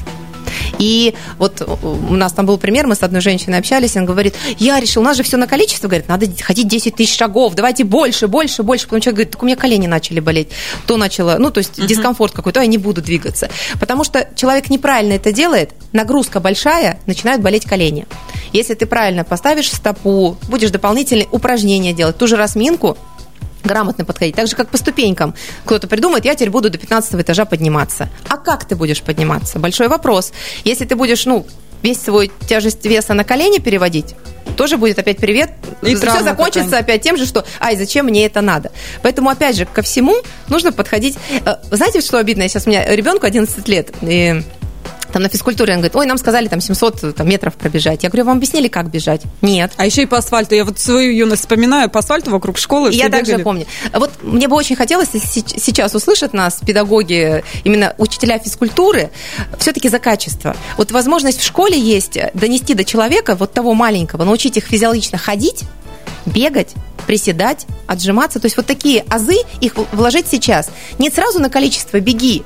И 0.80 1.13
вот 1.38 1.62
у 1.84 2.15
нас 2.15 2.34
там 2.34 2.45
был 2.45 2.58
пример, 2.58 2.88
мы 2.88 2.95
с 2.95 3.03
одной 3.03 3.21
женщиной 3.21 3.60
общались, 3.60 3.95
и 3.95 3.99
он 3.99 4.06
говорит, 4.06 4.36
я 4.58 4.80
решил, 4.80 5.01
у 5.01 5.06
нас 5.06 5.17
же 5.17 5.23
все 5.23 5.38
на 5.38 5.47
количество, 5.47 5.88
говорит, 5.88 6.08
надо 6.08 6.27
ходить 6.41 6.67
10 6.67 6.95
тысяч 6.95 7.15
шагов, 7.17 7.56
давайте 7.56 7.84
больше, 7.84 8.27
больше, 8.27 8.63
больше. 8.63 8.86
Потом 8.86 9.01
человек 9.01 9.15
говорит, 9.15 9.32
так 9.32 9.43
у 9.43 9.45
меня 9.45 9.56
колени 9.56 9.88
начали 9.88 10.19
болеть, 10.19 10.49
то 10.86 10.97
начало, 10.97 11.38
ну, 11.38 11.51
то 11.51 11.60
есть 11.60 11.77
uh-huh. 11.77 11.88
дискомфорт 11.88 12.34
какой-то, 12.34 12.62
я 12.62 12.67
не 12.67 12.77
буду 12.77 13.01
двигаться. 13.01 13.49
Потому 13.80 14.03
что 14.03 14.27
человек 14.36 14.69
неправильно 14.69 15.13
это 15.13 15.32
делает, 15.32 15.71
нагрузка 15.91 16.39
большая, 16.39 16.99
начинают 17.06 17.41
болеть 17.41 17.65
колени. 17.65 18.08
Если 18.53 18.73
ты 18.73 18.86
правильно 18.86 19.23
поставишь 19.23 19.71
стопу, 19.71 20.38
будешь 20.49 20.71
дополнительные 20.71 21.27
упражнения 21.32 21.93
делать, 21.93 22.17
ту 22.17 22.27
же 22.27 22.36
разминку, 22.36 22.97
грамотно 23.63 24.06
подходить. 24.06 24.36
Так 24.36 24.48
же, 24.48 24.56
как 24.56 24.70
по 24.70 24.78
ступенькам. 24.78 25.34
Кто-то 25.65 25.88
придумает, 25.88 26.26
я 26.26 26.36
теперь 26.36 26.50
буду 26.50 26.70
до 26.70 26.78
15 26.78 27.15
этажа 27.15 27.46
подниматься. 27.46 28.10
А 28.28 28.38
как 28.38 28.65
ты 28.65 28.76
будешь 28.76 29.02
подниматься? 29.02 29.60
Большой 29.60 29.88
вопрос. 29.88 30.34
Если 30.63 30.86
ты 30.86 30.96
будешь, 30.96 31.26
ну, 31.26 31.46
весь 31.84 32.02
свой 32.02 32.32
тяжесть 32.48 32.86
веса 32.86 33.13
на 33.13 33.24
колени 33.24 33.60
переводить, 33.60 34.15
тоже 34.56 34.78
будет 34.78 34.98
опять 35.00 35.17
привет. 35.17 35.52
И 35.82 35.96
все 35.96 36.24
закончится 36.24 36.78
опять 36.80 37.02
тем 37.02 37.17
же, 37.17 37.26
что 37.26 37.46
ай, 37.60 37.76
зачем 37.78 38.06
мне 38.08 38.26
это 38.26 38.41
надо. 38.41 38.72
Поэтому, 39.02 39.30
опять 39.30 39.56
же, 39.56 39.65
ко 39.65 39.82
всему 39.82 40.15
нужно 40.48 40.72
подходить. 40.72 41.17
Э, 41.46 41.56
знаете, 41.72 42.02
что 42.02 42.17
обидно? 42.17 42.48
Сейчас 42.48 42.65
у 42.65 42.70
меня 42.70 42.84
ребенку 42.96 43.26
11 43.26 43.67
лет, 43.67 43.91
и 44.02 44.41
там 45.12 45.22
на 45.22 45.30
физкультуре 45.30 45.74
он 45.74 45.80
говорит, 45.80 45.96
ой, 45.96 46.06
нам 46.06 46.17
сказали 46.17 46.48
там 46.48 46.62
700 46.62 47.15
там, 47.15 47.28
метров 47.28 47.56
пробежать. 47.56 48.04
Я 48.04 48.10
говорю, 48.10 48.26
вам 48.26 48.38
объяснили, 48.38 48.67
как 48.67 48.89
бежать? 48.89 49.22
Нет. 49.41 49.72
А 49.78 49.86
еще 49.86 50.04
и 50.04 50.06
по 50.06 50.17
асфальту. 50.17 50.56
Я 50.56 50.65
вот 50.65 50.80
свою 50.80 51.12
юность 51.12 51.41
вспоминаю, 51.41 51.89
по 51.89 52.00
асфальту 52.00 52.32
вокруг 52.32 52.58
школы 52.58 52.91
Я 52.91 53.08
бегали. 53.08 53.26
также 53.26 53.43
помню. 53.43 53.65
Вот 53.93 54.12
мне 54.22 54.48
бы 54.48 54.56
очень 54.56 54.76
хотелось, 54.76 55.10
сейчас 55.10 55.96
услышат 55.96 56.34
нас 56.34 56.60
педагоги, 56.65 57.43
именно 57.63 57.93
учителя 57.98 58.39
физкультуры, 58.39 59.12
все-таки 59.60 59.89
за 59.89 60.00
качество. 60.00 60.56
Вот 60.78 60.91
возможность 60.91 61.39
в 61.39 61.43
школе 61.43 61.80
есть 61.80 62.17
донести 62.34 62.74
до 62.74 62.84
человека, 62.84 63.36
вот 63.36 63.54
того 63.54 63.74
маленького, 63.74 64.24
научить 64.24 64.58
их 64.58 64.65
физиологично 64.65 65.17
ходить, 65.17 65.63
бегать, 66.26 66.74
приседать, 67.06 67.65
отжиматься. 67.88 68.39
То 68.39 68.46
есть 68.46 68.58
вот 68.58 68.65
такие 68.65 69.06
азы 69.10 69.38
их 69.62 69.74
вложить 69.93 70.28
сейчас. 70.28 70.70
Не 71.00 71.10
сразу 71.10 71.39
на 71.39 71.50
количество 71.50 72.00
беги, 72.00 72.43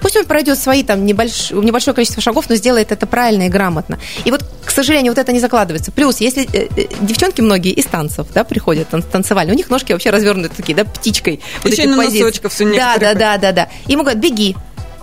Пусть 0.00 0.16
он 0.16 0.24
пройдет 0.24 0.58
свои 0.58 0.82
там 0.82 1.04
небольш... 1.04 1.50
небольшое 1.50 1.94
количество 1.94 2.22
шагов, 2.22 2.48
но 2.48 2.56
сделает 2.56 2.92
это 2.92 3.06
правильно 3.06 3.44
и 3.44 3.48
грамотно. 3.48 3.98
И 4.24 4.30
вот, 4.30 4.44
к 4.64 4.70
сожалению, 4.70 5.12
вот 5.12 5.18
это 5.18 5.32
не 5.32 5.40
закладывается. 5.40 5.92
Плюс, 5.92 6.20
если 6.20 6.44
э, 6.52 6.68
э, 6.76 6.86
девчонки 7.00 7.40
многие 7.40 7.72
из 7.72 7.86
танцев, 7.86 8.26
да, 8.34 8.44
приходят 8.44 8.88
танцевали, 8.88 9.50
у 9.50 9.54
них 9.54 9.70
ножки 9.70 9.92
вообще 9.92 10.10
развернуты 10.10 10.54
такие, 10.56 10.74
да, 10.74 10.84
птичкой. 10.84 11.40
Еще 11.64 11.86
вот 11.88 11.96
на 11.96 12.04
носочках 12.04 12.52
все 12.52 12.64
Да, 12.74 12.96
да, 12.98 13.14
да, 13.14 13.38
да, 13.38 13.52
да. 13.52 13.68
Ему 13.86 14.02
говорят, 14.02 14.20
беги. 14.20 14.56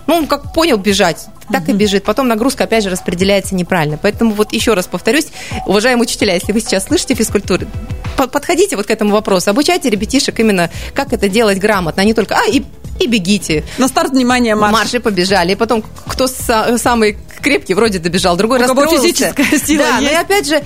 Ну, 0.08 0.15
он 0.15 0.28
как 0.28 0.54
понял 0.54 0.78
бежать, 0.78 1.28
так 1.52 1.63
угу. 1.63 1.72
и 1.72 1.74
бежит. 1.74 2.04
Потом 2.04 2.28
нагрузка, 2.28 2.63
опять 2.63 2.84
же, 2.84 2.89
распределяется 2.89 3.56
неправильно. 3.56 4.00
Поэтому 4.02 4.32
вот 4.32 4.54
еще 4.54 4.74
раз 4.74 4.88
повторюсь, 4.88 5.28
уважаемые 5.65 6.04
учителя, 6.04 6.34
если 6.34 6.54
вы 6.54 6.62
сейчас 6.62 6.86
слышите 6.86 7.13
физкультуру, 7.13 7.67
подходите 8.15 8.76
вот 8.76 8.88
к 8.88 8.89
этому 8.89 9.12
вопросу, 9.12 9.50
обучайте 9.50 9.89
ребятишек 9.89 10.39
именно, 10.39 10.70
как 10.93 11.13
это 11.13 11.30
делать 11.30 11.60
грамотно, 11.60 12.02
а 12.02 12.06
не 12.06 12.13
только, 12.13 12.36
а, 12.36 12.48
и 12.50 12.63
и 13.00 13.06
бегите. 13.06 13.63
На 13.78 13.88
старт, 13.88 14.12
внимание, 14.12 14.56
марш. 14.56 14.74
Марши 14.74 15.00
побежали. 15.00 15.52
И 15.52 15.56
потом, 15.56 15.84
кто 16.08 16.26
самый 16.26 17.17
крепкий, 17.41 17.76
вроде 17.76 18.00
добежал, 18.00 18.36
другой 18.38 18.60
раз 18.60 18.72
физическая 18.72 19.46
сила 19.63 19.84
Да, 19.84 19.98
есть. 20.00 20.02
но 20.02 20.10
и 20.10 20.15
опять 20.15 20.48
же, 20.48 20.63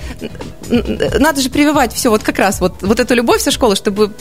надо 0.72 1.40
же 1.40 1.50
прививать 1.50 1.92
все 1.92 2.08
вот 2.08 2.22
как 2.22 2.38
раз 2.38 2.60
вот, 2.60 2.82
вот 2.82 2.98
эту 2.98 3.14
любовь 3.14 3.42
со 3.42 3.50
школы, 3.50 3.76
чтобы 3.76 4.12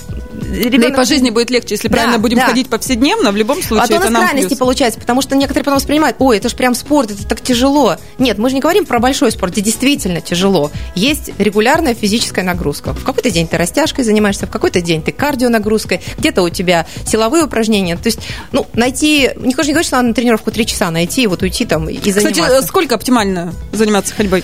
ребенок... 0.52 0.82
Да 0.82 0.94
и 0.94 0.96
по 0.98 1.06
жизни 1.06 1.30
будет 1.30 1.50
легче, 1.50 1.76
если 1.76 1.88
да, 1.88 1.94
правильно 1.94 2.20
будем 2.20 2.38
да. 2.38 2.48
ходить 2.48 2.70
повседневно, 2.70 3.32
в 3.32 3.36
любом 3.38 3.62
случае 3.62 3.86
А 3.86 3.88
то 3.88 3.96
это 3.96 4.08
у 4.08 4.10
нас 4.10 4.24
крайности 4.24 4.50
плюс. 4.50 4.60
получается, 4.60 5.00
потому 5.00 5.22
что 5.22 5.36
некоторые 5.36 5.64
потом 5.64 5.78
воспринимают, 5.78 6.18
ой, 6.20 6.38
это 6.38 6.50
же 6.50 6.56
прям 6.56 6.76
спорт, 6.76 7.12
это 7.12 7.26
так 7.26 7.42
тяжело. 7.42 7.96
Нет, 8.18 8.38
мы 8.38 8.50
же 8.50 8.56
не 8.56 8.62
говорим 8.62 8.86
про 8.86 9.00
большой 9.00 9.32
спорт, 9.32 9.54
где 9.54 9.62
действительно 9.62 10.20
тяжело. 10.20 10.72
Есть 10.96 11.32
регулярная 11.38 11.96
физическая 11.96 12.44
нагрузка. 12.44 12.94
В 12.94 13.04
какой-то 13.04 13.30
день 13.30 13.48
ты 13.48 13.58
растяжкой 13.58 14.04
занимаешься, 14.04 14.46
в 14.46 14.52
какой-то 14.52 14.82
день 14.82 15.02
ты 15.02 15.12
кардионагрузкой, 15.12 16.02
где-то 16.18 16.42
у 16.42 16.50
тебя 16.50 16.86
силовые 17.06 17.46
упражнения. 17.46 17.96
То 17.96 18.08
есть, 18.08 18.20
ну, 18.52 18.68
найти, 18.74 19.32
никто 19.38 19.64
же 19.64 19.70
не 19.70 19.74
говорит, 19.74 19.88
что 19.88 19.98
надо 19.98 20.10
на 20.10 20.14
тренировку 20.14 20.52
три 20.52 20.66
часа 20.66 20.92
найти, 20.92 21.28
вот 21.28 21.42
уйти 21.42 21.66
там 21.66 21.90
и 21.90 21.98
заниматься. 22.12 22.44
Кстати, 22.44 22.66
сколько 22.68 22.96
оптимально 22.96 23.54
заниматься 23.72 24.14
ходьбой? 24.14 24.44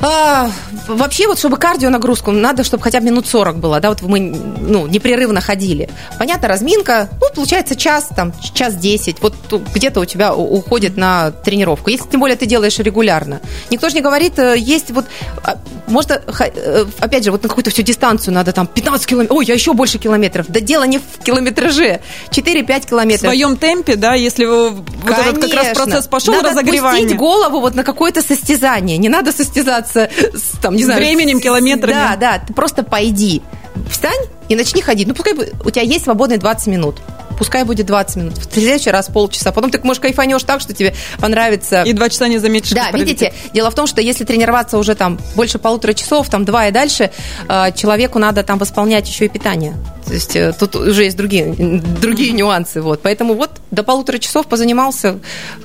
А, 0.00 0.50
вообще, 0.88 1.26
вот 1.26 1.38
чтобы 1.38 1.56
кардио 1.56 1.90
нагрузку, 1.90 2.30
надо, 2.30 2.64
чтобы 2.64 2.82
хотя 2.82 3.00
бы 3.00 3.06
минут 3.06 3.26
40 3.26 3.56
было, 3.56 3.80
да, 3.80 3.88
вот 3.88 4.02
мы 4.02 4.20
ну, 4.20 4.86
непрерывно 4.86 5.40
ходили. 5.40 5.88
Понятно, 6.18 6.48
разминка, 6.48 7.08
ну, 7.20 7.28
получается 7.34 7.76
час, 7.76 8.08
там, 8.14 8.32
час 8.54 8.74
10, 8.76 9.20
вот 9.20 9.34
где-то 9.74 10.00
у 10.00 10.04
тебя 10.04 10.34
уходит 10.34 10.96
на 10.96 11.30
тренировку. 11.30 11.90
Если 11.90 12.08
тем 12.08 12.20
более 12.20 12.36
ты 12.36 12.46
делаешь 12.46 12.78
регулярно. 12.78 13.40
Никто 13.70 13.88
же 13.88 13.94
не 13.94 14.00
говорит, 14.00 14.38
э, 14.38 14.56
есть 14.58 14.90
вот, 14.90 15.06
а, 15.42 15.58
может, 15.86 16.10
э, 16.10 16.86
опять 16.98 17.24
же, 17.24 17.30
вот 17.30 17.42
на 17.42 17.48
какую-то 17.48 17.70
всю 17.70 17.82
дистанцию 17.82 18.34
надо 18.34 18.52
там 18.52 18.66
15 18.66 19.06
километров, 19.06 19.38
ой, 19.38 19.46
я 19.46 19.54
еще 19.54 19.72
больше 19.72 19.98
километров. 19.98 20.46
Да 20.48 20.60
дело 20.60 20.84
не 20.84 20.98
в 20.98 21.24
километраже, 21.24 22.00
4-5 22.30 22.86
километров. 22.86 23.22
В 23.22 23.26
своем 23.26 23.56
темпе, 23.56 23.96
да, 23.96 24.14
если 24.14 24.44
вот 24.44 24.84
Конечно. 25.04 25.30
этот 25.30 25.42
как 25.42 25.54
раз 25.54 25.68
процесс 25.74 26.06
пошел, 26.06 26.34
надо 26.34 26.50
разогревание. 26.50 27.04
Надо 27.04 27.16
голову 27.16 27.60
вот 27.60 27.74
на 27.74 27.82
какое-то 27.82 28.22
состязание, 28.22 28.98
не 28.98 29.08
надо 29.08 29.32
состязаться 29.32 29.85
заниматься 29.86 30.10
с, 30.34 30.58
там, 30.58 30.74
не 30.74 30.84
знаю, 30.84 31.00
временем, 31.00 31.40
километрами. 31.40 31.92
Да, 31.92 32.16
да, 32.16 32.38
ты 32.38 32.52
просто 32.52 32.82
пойди, 32.82 33.42
встань 33.90 34.26
и 34.48 34.56
начни 34.56 34.82
ходить. 34.82 35.06
Ну, 35.06 35.14
пускай 35.14 35.34
у 35.34 35.70
тебя 35.70 35.82
есть 35.82 36.04
свободные 36.04 36.38
20 36.38 36.66
минут 36.68 36.96
пускай 37.38 37.64
будет 37.64 37.86
20 37.86 38.16
минут, 38.16 38.38
в 38.38 38.52
следующий 38.52 38.90
раз 38.90 39.08
полчаса. 39.08 39.52
Потом 39.52 39.70
ты, 39.70 39.80
может, 39.82 40.02
кайфанешь 40.02 40.42
так, 40.42 40.60
что 40.60 40.74
тебе 40.74 40.94
понравится. 41.20 41.82
И 41.82 41.92
два 41.92 42.08
часа 42.08 42.28
не 42.28 42.38
заметишь. 42.38 42.70
Да, 42.70 42.90
видите, 42.92 43.32
дело 43.52 43.70
в 43.70 43.74
том, 43.74 43.86
что 43.86 44.00
если 44.00 44.24
тренироваться 44.24 44.78
уже 44.78 44.94
там 44.94 45.18
больше 45.34 45.58
полутора 45.58 45.92
часов, 45.92 46.28
там 46.28 46.44
два 46.44 46.68
и 46.68 46.70
дальше, 46.70 47.10
э, 47.48 47.72
человеку 47.72 48.18
надо 48.18 48.42
там 48.42 48.58
восполнять 48.58 49.08
еще 49.08 49.26
и 49.26 49.28
питание. 49.28 49.74
То 50.06 50.12
есть 50.12 50.36
э, 50.36 50.52
тут 50.58 50.76
уже 50.76 51.04
есть 51.04 51.16
другие, 51.16 51.52
другие 52.00 52.32
нюансы. 52.32 52.80
Вот. 52.80 53.02
Поэтому 53.02 53.34
вот 53.34 53.50
до 53.70 53.82
полутора 53.82 54.18
часов 54.18 54.46
позанимался, 54.46 55.18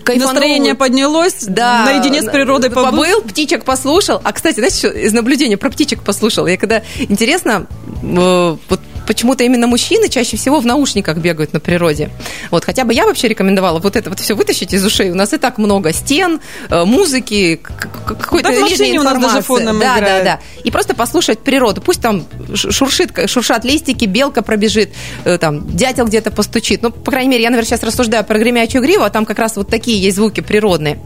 кайфанул. 0.04 0.34
Настроение 0.34 0.76
поднялось, 0.76 1.46
да, 1.48 1.86
наедине 1.86 2.22
с 2.24 2.26
природой 2.26 2.72
побыл. 2.72 2.92
побыл. 2.92 3.22
птичек 3.22 3.64
послушал. 3.64 4.20
А, 4.24 4.32
кстати, 4.34 4.56
знаете, 4.56 4.78
что 4.78 4.88
из 4.90 5.14
наблюдения 5.14 5.58
про 5.58 5.70
птичек 5.70 6.02
послушал? 6.02 6.48
Я 6.48 6.58
когда, 6.58 6.82
интересно, 6.98 7.68
э, 8.02 8.58
вот 8.68 8.80
почему-то 9.08 9.44
именно 9.44 9.68
мужчины 9.68 10.10
чаще 10.10 10.38
всего 10.38 10.60
в 10.60 10.66
наушниках 10.66 11.18
бегают 11.18 11.54
на 11.54 11.60
природе. 11.60 12.10
Вот, 12.50 12.66
хотя 12.66 12.84
бы 12.84 12.94
я 12.94 13.06
вообще 13.06 13.28
рекомендовала 13.28 13.80
вот 13.80 13.96
это 13.96 14.10
вот 14.10 14.20
все 14.20 14.36
вытащить 14.36 14.74
из 14.74 14.86
ушей. 14.86 15.12
У 15.12 15.16
нас 15.16 15.34
и 15.34 15.38
так 15.38 15.58
много 15.58 15.94
стен, 15.94 16.40
э, 16.70 16.86
музыки, 16.86 17.60
какой-то 18.06 18.50
да, 18.50 18.68
лишней 18.68 18.96
информации. 18.96 19.18
У 19.18 19.22
нас 19.22 19.34
даже 19.34 19.46
фоном 19.46 19.80
да, 19.80 19.98
играет. 19.98 20.24
да, 20.24 20.38
да. 20.38 20.40
И 20.64 20.72
просто 20.72 20.96
послушать 20.96 21.40
природу. 21.40 21.82
Пусть 21.82 22.02
там 22.02 22.26
шуршит, 22.56 23.30
шуршат 23.30 23.66
листики, 23.66 24.06
белка 24.06 24.42
пробежит, 24.42 24.94
э, 25.26 25.38
там 25.38 25.76
дятел 25.76 26.06
где-то 26.06 26.32
постучит. 26.32 26.82
Ну, 26.82 26.92
по 26.92 27.12
крайней 27.12 27.30
мере, 27.30 27.44
я, 27.44 27.50
наверное, 27.50 27.68
сейчас 27.68 27.84
рассуждаю 27.84 28.24
про 28.24 28.38
гремячую 28.40 28.82
гриву, 28.82 29.04
а 29.04 29.10
там 29.10 29.26
как 29.26 29.40
раз 29.40 29.56
вот 29.56 29.68
такие 29.68 30.02
есть 30.02 30.18
звуки 30.18 30.42
природные. 30.42 31.00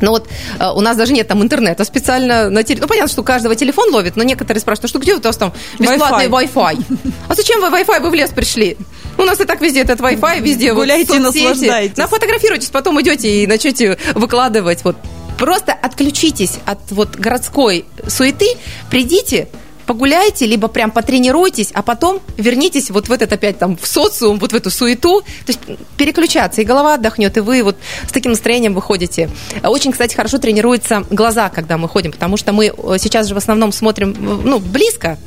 Но 0.00 0.10
вот 0.10 0.28
э, 0.58 0.70
у 0.70 0.80
нас 0.80 0.96
даже 0.96 1.12
нет 1.12 1.28
там 1.28 1.42
интернета 1.42 1.84
специально 1.84 2.50
на 2.50 2.62
телефоне. 2.62 2.82
Ну, 2.82 2.88
понятно, 2.88 3.12
что 3.12 3.22
у 3.22 3.24
каждого 3.24 3.54
телефон 3.54 3.92
ловит, 3.92 4.16
но 4.16 4.22
некоторые 4.22 4.60
спрашивают, 4.60 4.84
ну 4.84 4.88
что 4.88 4.98
где 4.98 5.14
у 5.14 5.20
вас 5.20 5.36
там 5.36 5.52
бесплатный 5.78 6.26
Wi-Fi? 6.26 6.84
А 7.28 7.34
зачем 7.34 7.60
вы 7.60 7.68
Wi-Fi, 7.68 8.00
вы 8.00 8.10
в 8.10 8.14
лес 8.14 8.30
пришли? 8.30 8.76
У 9.16 9.22
нас 9.22 9.40
и 9.40 9.44
так 9.44 9.60
везде 9.60 9.80
этот 9.80 10.00
Wi-Fi, 10.00 10.40
везде 10.40 10.72
Гуляйте, 10.72 11.14
вот, 11.14 11.22
наслаждайтесь. 11.22 11.96
Нафотографируйтесь, 11.96 12.70
потом 12.70 13.00
идете 13.00 13.42
и 13.42 13.46
начнете 13.46 13.98
выкладывать. 14.14 14.84
Вот. 14.84 14.96
Просто 15.38 15.72
отключитесь 15.72 16.58
от 16.66 16.78
вот 16.90 17.16
городской 17.16 17.84
суеты, 18.06 18.56
придите, 18.90 19.48
погуляйте, 19.88 20.44
либо 20.44 20.68
прям 20.68 20.90
потренируйтесь, 20.90 21.70
а 21.72 21.82
потом 21.82 22.20
вернитесь 22.36 22.90
вот 22.90 23.08
в 23.08 23.12
этот 23.12 23.32
опять 23.32 23.58
там 23.58 23.78
в 23.78 23.86
социум, 23.86 24.38
вот 24.38 24.52
в 24.52 24.54
эту 24.54 24.70
суету. 24.70 25.22
То 25.22 25.26
есть 25.48 25.60
переключаться, 25.96 26.60
и 26.60 26.64
голова 26.64 26.94
отдохнет, 26.94 27.36
и 27.38 27.40
вы 27.40 27.62
вот 27.62 27.76
с 28.06 28.12
таким 28.12 28.32
настроением 28.32 28.74
выходите. 28.74 29.30
Очень, 29.64 29.92
кстати, 29.92 30.14
хорошо 30.14 30.36
тренируются 30.36 31.04
глаза, 31.10 31.48
когда 31.48 31.78
мы 31.78 31.88
ходим, 31.88 32.12
потому 32.12 32.36
что 32.36 32.52
мы 32.52 32.66
э, 32.66 32.96
сейчас 32.98 33.28
же 33.28 33.34
в 33.34 33.38
основном 33.38 33.72
смотрим 33.72 34.14
ну, 34.44 34.58
близко, 34.58 35.18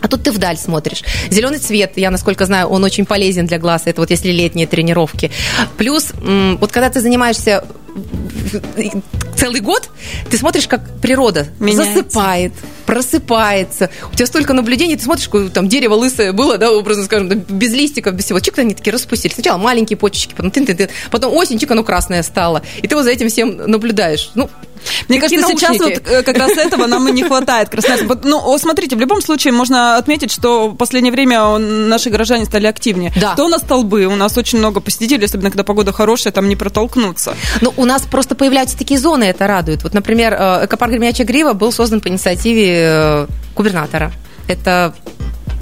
а 0.00 0.08
тут 0.08 0.22
ты 0.22 0.32
вдаль 0.32 0.56
смотришь. 0.56 1.02
Зеленый 1.28 1.58
цвет, 1.58 1.92
я 1.96 2.10
насколько 2.10 2.46
знаю, 2.46 2.68
он 2.68 2.82
очень 2.84 3.04
полезен 3.04 3.44
для 3.44 3.58
глаз. 3.58 3.82
Это 3.84 4.00
вот 4.00 4.10
если 4.10 4.30
летние 4.30 4.66
тренировки. 4.66 5.30
Плюс, 5.76 6.12
вот 6.22 6.72
когда 6.72 6.88
ты 6.88 7.02
занимаешься 7.02 7.64
целый 9.36 9.60
год, 9.60 9.90
ты 10.30 10.36
смотришь, 10.36 10.68
как 10.68 10.82
природа 11.00 11.46
Меняется. 11.58 11.94
засыпает, 11.94 12.52
просыпается. 12.86 13.90
У 14.12 14.14
тебя 14.14 14.26
столько 14.26 14.52
наблюдений, 14.52 14.96
ты 14.96 15.04
смотришь, 15.04 15.28
там 15.52 15.68
дерево 15.68 15.94
лысое 15.94 16.32
было, 16.32 16.58
да, 16.58 16.72
образно 16.72 17.04
скажем, 17.04 17.28
без 17.28 17.72
листиков, 17.72 18.14
без 18.14 18.26
всего. 18.26 18.40
Чик, 18.40 18.58
они 18.58 18.74
такие 18.74 18.92
распустили. 18.92 19.32
Сначала 19.32 19.58
маленькие 19.58 19.96
почечки, 19.96 20.34
потом, 20.34 20.50
ты, 20.50 20.64
ты, 20.66 20.74
ты, 20.74 20.90
потом 21.10 21.34
осень, 21.34 21.58
чик, 21.58 21.70
оно 21.70 21.84
красное 21.84 22.22
стало. 22.22 22.62
И 22.82 22.88
ты 22.88 22.94
вот 22.94 23.04
за 23.04 23.10
этим 23.10 23.28
всем 23.28 23.56
наблюдаешь. 23.56 24.30
Ну, 24.34 24.50
мне 25.08 25.20
кажется, 25.20 25.40
наушники? 25.40 25.60
сейчас 25.60 25.78
вот 25.78 26.02
э, 26.06 26.22
как 26.22 26.36
раз 26.38 26.52
этого 26.52 26.86
нам 26.86 27.06
и 27.08 27.12
не 27.12 27.22
хватает. 27.22 27.68
Красноярск. 27.68 28.04
Ну, 28.24 28.58
смотрите, 28.58 28.96
в 28.96 29.00
любом 29.00 29.20
случае 29.20 29.52
можно 29.52 29.96
отметить, 29.96 30.30
что 30.30 30.68
в 30.68 30.76
последнее 30.76 31.12
время 31.12 31.58
наши 31.58 32.10
горожане 32.10 32.44
стали 32.44 32.66
активнее. 32.66 33.12
Да. 33.20 33.34
То 33.34 33.44
у 33.44 33.48
нас 33.48 33.62
столбы, 33.62 34.06
у 34.06 34.16
нас 34.16 34.36
очень 34.36 34.58
много 34.58 34.80
посетителей, 34.80 35.24
особенно 35.24 35.50
когда 35.50 35.64
погода 35.64 35.92
хорошая, 35.92 36.32
там 36.32 36.48
не 36.48 36.56
протолкнуться. 36.56 37.36
Ну, 37.60 37.72
у 37.80 37.84
нас 37.86 38.02
просто 38.02 38.34
появляются 38.34 38.76
такие 38.76 39.00
зоны, 39.00 39.24
это 39.24 39.46
радует. 39.46 39.82
Вот, 39.82 39.94
например, 39.94 40.34
э, 40.34 40.66
экопарк 40.66 40.92
Гремячая 40.92 41.26
Грива 41.26 41.54
был 41.54 41.72
создан 41.72 42.00
по 42.00 42.08
инициативе 42.08 42.76
э, 42.78 43.26
губернатора. 43.56 44.12
Это 44.48 44.94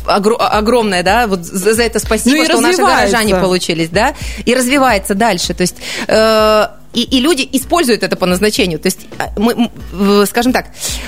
огромное, 0.06 1.02
да, 1.02 1.26
вот 1.26 1.44
за, 1.44 1.82
это 1.82 1.98
спасибо, 1.98 2.38
ну 2.38 2.44
что 2.44 2.60
наши 2.60 2.78
горожане 2.78 3.36
получились, 3.36 3.90
да, 3.90 4.14
и 4.44 4.54
развивается 4.54 5.14
дальше. 5.14 5.52
То 5.52 5.62
есть 5.62 5.76
и, 6.98 7.02
и 7.02 7.20
люди 7.20 7.48
используют 7.52 8.02
это 8.02 8.16
по 8.16 8.26
назначению. 8.26 8.80
То 8.80 8.86
есть, 8.86 9.06
а, 9.18 9.30
мы, 9.38 9.70
скажем 10.26 10.52
так, 10.52 10.66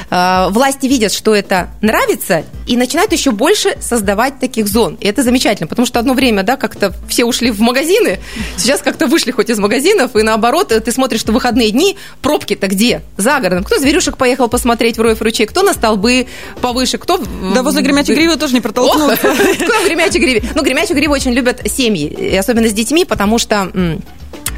а, 0.09 0.49
власти 0.51 0.87
видят, 0.87 1.13
что 1.13 1.35
это 1.35 1.71
нравится, 1.81 2.45
и 2.69 2.77
начинают 2.77 3.13
еще 3.13 3.33
больше 3.33 3.77
создавать 3.81 4.39
таких 4.39 4.69
зон. 4.69 4.97
И 5.01 5.09
это 5.09 5.25
замечательно, 5.25 5.67
потому 5.67 5.87
что 5.87 5.99
одно 5.99 6.15
время, 6.15 6.45
да, 6.45 6.57
как-то 6.57 6.95
все 7.09 7.25
ушли 7.25 7.51
в 7.51 7.61
магазины, 7.61 8.21
сейчас 8.57 8.83
как-то 8.83 9.07
вышли 9.07 9.33
хоть 9.33 9.51
из 9.51 9.59
магазинов, 9.59 10.15
и 10.15 10.23
наоборот, 10.23 10.69
ты 10.69 10.93
смотришь, 10.93 11.21
что 11.21 11.33
выходные 11.33 11.73
дни, 11.73 11.97
пробки-то 12.23 12.69
где? 12.69 13.03
За 13.17 13.41
городом. 13.41 13.65
Кто 13.65 13.79
зверюшек 13.79 14.17
поехал 14.17 14.49
посмотреть 14.49 14.97
в 14.97 15.01
Роев 15.01 15.21
ручей, 15.21 15.47
кто 15.47 15.63
на 15.63 15.73
столбы 15.73 16.29
повыше, 16.61 16.99
кто... 16.99 17.21
Да 17.53 17.65
возле 17.65 17.83
Гремячей 17.83 18.15
Гривы 18.15 18.37
тоже 18.37 18.55
не 18.55 18.61
протолкнуться. 18.61 19.17
Кто 19.17 19.73
в 19.81 19.85
Гремячей 19.87 20.21
Гриве? 20.21 20.45
Ну, 20.55 20.63
Гремячую 20.63 20.97
Гриву 20.97 21.15
очень 21.15 21.33
любят 21.33 21.61
семьи, 21.67 22.37
особенно 22.37 22.69
с 22.69 22.73
детьми, 22.73 23.05
потому 23.05 23.39
что 23.39 23.73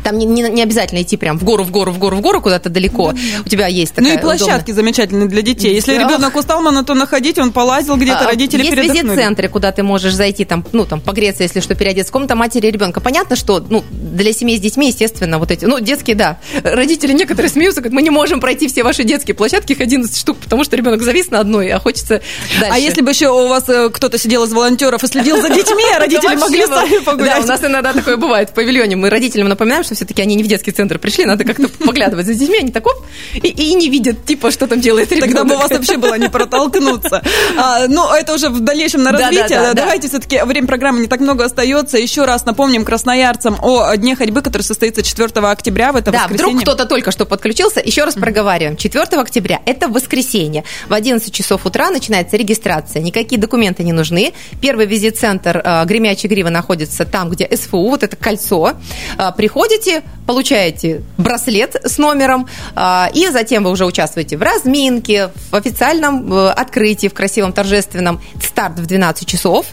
там 0.03 0.19
не, 0.19 0.27
не, 0.27 0.43
не 0.43 0.63
обязательно 0.63 1.03
идти 1.03 1.17
прям 1.17 1.39
в 1.39 1.45
гору, 1.45 1.65
в 1.65 1.71
гору, 1.71 1.93
в 1.93 1.99
гору, 1.99 2.17
в 2.17 2.21
гору 2.21 2.41
куда-то 2.41 2.69
далеко. 2.69 3.15
У 3.45 3.49
тебя 3.49 3.67
есть 3.67 3.95
такая 3.95 4.13
Ну 4.13 4.19
и 4.19 4.23
площадки 4.23 4.71
удобная... 4.71 4.75
замечательные 4.75 5.29
для 5.29 5.43
детей. 5.43 5.75
Если 5.75 5.95
ребенок 5.95 6.37
устал, 6.37 6.63
на 6.63 6.85
то 6.85 6.95
находить, 6.95 7.39
он 7.39 7.53
полазил 7.53 7.97
где-то, 7.97 8.21
а, 8.21 8.27
родители 8.27 8.63
Есть 8.65 8.77
визит-центры, 8.77 9.49
куда 9.49 9.73
ты 9.73 9.83
можешь 9.83 10.15
зайти, 10.15 10.45
там, 10.45 10.65
ну, 10.73 10.85
там, 10.85 11.01
погреться, 11.01 11.43
если 11.43 11.61
что, 11.61 11.75
переодеться. 11.75 12.13
Комната 12.13 12.35
матери 12.35 12.69
и 12.69 12.71
ребенка. 12.71 13.01
Понятно, 13.01 13.37
что, 13.37 13.65
ну, 13.69 13.85
для 13.91 14.33
семей 14.33 14.59
с 14.59 14.61
детьми, 14.61 14.89
естественно, 14.89 15.39
вот 15.39 15.51
эти, 15.51 15.65
ну, 15.65 15.81
детские, 15.81 16.17
да. 16.17 16.39
Родители 16.63 17.13
некоторые 17.13 17.51
смеются, 17.51 17.81
говорят, 17.81 17.95
мы 17.95 18.03
не 18.03 18.11
можем 18.11 18.41
пройти 18.41 18.69
все 18.69 18.85
ваши 18.85 19.05
детские 19.05 19.35
площадки, 19.35 19.73
их 19.73 19.81
11 19.81 20.17
штук, 20.17 20.39
потому 20.39 20.65
что 20.65 20.77
ребенок 20.77 21.03
завис 21.03 21.31
на 21.31 21.41
одной, 21.41 21.71
а 21.71 21.79
хочется 21.79 22.23
дальше. 22.61 22.75
А 22.75 22.79
если 22.79 23.01
бы 23.01 23.11
еще 23.11 23.29
у 23.29 23.49
вас 23.49 23.69
э, 23.69 23.91
кто-то 23.91 24.19
сидел 24.19 24.45
из 24.45 24.53
волонтеров 24.53 25.03
и 25.05 25.07
следил 25.07 25.41
за 25.41 25.49
детьми, 25.49 25.85
а 25.95 25.99
родители 25.99 26.37
могли 26.37 26.67
сами 26.67 26.99
погулять? 27.05 27.37
Да, 27.37 27.41
у 27.43 27.47
нас 27.47 27.65
иногда 27.65 27.93
такое 27.93 28.17
бывает 28.17 28.51
в 28.51 28.53
павильоне. 28.53 28.97
Мы 28.97 29.11
родителям 29.11 29.49
напоминаем, 29.49 29.85
что 29.85 29.92
все-таки 29.95 30.23
они 30.23 30.35
не 30.35 30.43
в 30.43 30.47
детский 30.47 30.73
центр 30.73 30.99
пришли, 30.99 31.25
надо 31.25 31.45
как-то 31.45 31.69
поглядывать 31.69 32.27
за 32.27 32.35
детьми, 32.35 32.59
они 32.59 32.73
таков 32.73 32.95
и, 33.35 33.49
и 33.49 33.75
не 33.75 33.89
видят, 33.89 34.25
типа, 34.25 34.51
что 34.51 34.67
там 34.67 34.81
делает 34.81 35.11
ребенок. 35.13 35.31
Тогда 35.31 35.45
бы 35.45 35.55
у 35.55 35.59
вас 35.59 35.71
вообще 35.71 35.97
было 35.97 36.19
не 36.19 36.29
протолкнуться. 36.29 37.23
А, 37.57 37.87
ну, 37.89 38.13
это 38.13 38.35
уже 38.35 38.49
в 38.49 38.61
дальнейшем 38.61 39.03
на 39.03 39.13
развитие. 39.13 39.49
Да, 39.49 39.63
да, 39.63 39.75
да, 39.75 39.83
Давайте 39.83 40.09
все-таки, 40.09 40.41
время 40.45 40.67
программы 40.67 41.01
не 41.01 41.07
так 41.07 41.21
много 41.21 41.45
остается. 41.45 41.99
Еще 41.99 42.25
раз 42.25 42.45
напомним 42.45 42.85
красноярцам 42.85 43.59
о 43.63 43.95
Дне 43.97 44.17
ходьбы, 44.17 44.43
который 44.43 44.63
состоится 44.63 45.03
4 45.03 45.29
октября 45.47 45.93
в 45.93 45.97
это 45.97 46.11
да, 46.11 46.23
воскресенье. 46.23 46.51
вдруг 46.51 46.63
кто-то 46.63 46.87
только 46.87 47.11
что 47.11 47.27
подключился. 47.27 47.81
Еще 47.81 48.05
раз 48.05 48.15
проговариваем. 48.15 48.77
4 48.77 49.05
октября– 49.21 49.61
это 49.67 49.89
воскресенье. 49.89 50.65
В 50.89 50.95
11 50.95 51.33
часов 51.33 51.67
утра 51.67 51.91
начинается 51.91 52.37
регистрация. 52.37 53.03
Никакие 53.03 53.41
документы 53.41 53.83
не 53.83 53.93
нужны. 53.93 54.33
Первый 54.61 54.87
визит-центр 54.87 55.61
э, 55.65 55.85
Гремячей 55.85 56.29
Гривы 56.29 56.51
находится 56.51 57.05
там, 57.05 57.31
где 57.31 57.49
СФУ, 57.55 57.89
вот 57.89 58.03
это 58.03 58.17
кольцо. 58.17 58.75
Э, 59.19 59.31
приходите, 59.37 59.82
получаете 60.27 61.03
браслет 61.19 61.77
с 61.85 61.99
номером, 61.99 62.49
а, 62.75 63.11
и 63.13 63.29
затем 63.29 63.65
вы 63.65 63.71
уже 63.71 63.85
участвуете 63.85 64.37
в 64.37 64.43
разминке, 64.43 65.31
в 65.51 65.57
официальном 65.57 66.33
э, 66.33 66.51
открытии, 66.51 67.09
в 67.09 67.15
красивом 67.15 67.53
торжественном. 67.53 68.21
Старт 68.43 68.79
в 68.79 68.87
12 68.87 69.27
часов 69.27 69.67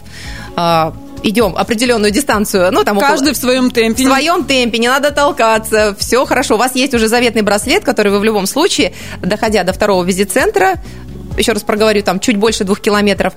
а, 0.56 0.94
идем 1.22 1.56
определенную 1.56 2.10
дистанцию, 2.10 2.72
ну 2.72 2.84
там 2.84 2.98
каждый 2.98 3.30
около... 3.30 3.34
в 3.34 3.36
своем 3.36 3.70
темпе, 3.70 4.02
в 4.02 4.06
своем 4.06 4.44
темпе, 4.44 4.78
не 4.78 4.88
надо 4.88 5.10
толкаться, 5.10 5.94
все 5.98 6.24
хорошо. 6.26 6.54
У 6.54 6.58
вас 6.58 6.74
есть 6.74 6.94
уже 6.94 7.08
заветный 7.08 7.42
браслет, 7.42 7.84
который 7.84 8.12
вы 8.12 8.18
в 8.18 8.24
любом 8.24 8.46
случае, 8.46 8.92
доходя 9.20 9.64
до 9.64 9.72
второго 9.72 10.04
визит-центра, 10.04 10.80
еще 11.36 11.52
раз 11.52 11.62
проговорю, 11.62 12.02
там 12.02 12.20
чуть 12.20 12.36
больше 12.36 12.64
двух 12.64 12.80
километров, 12.80 13.34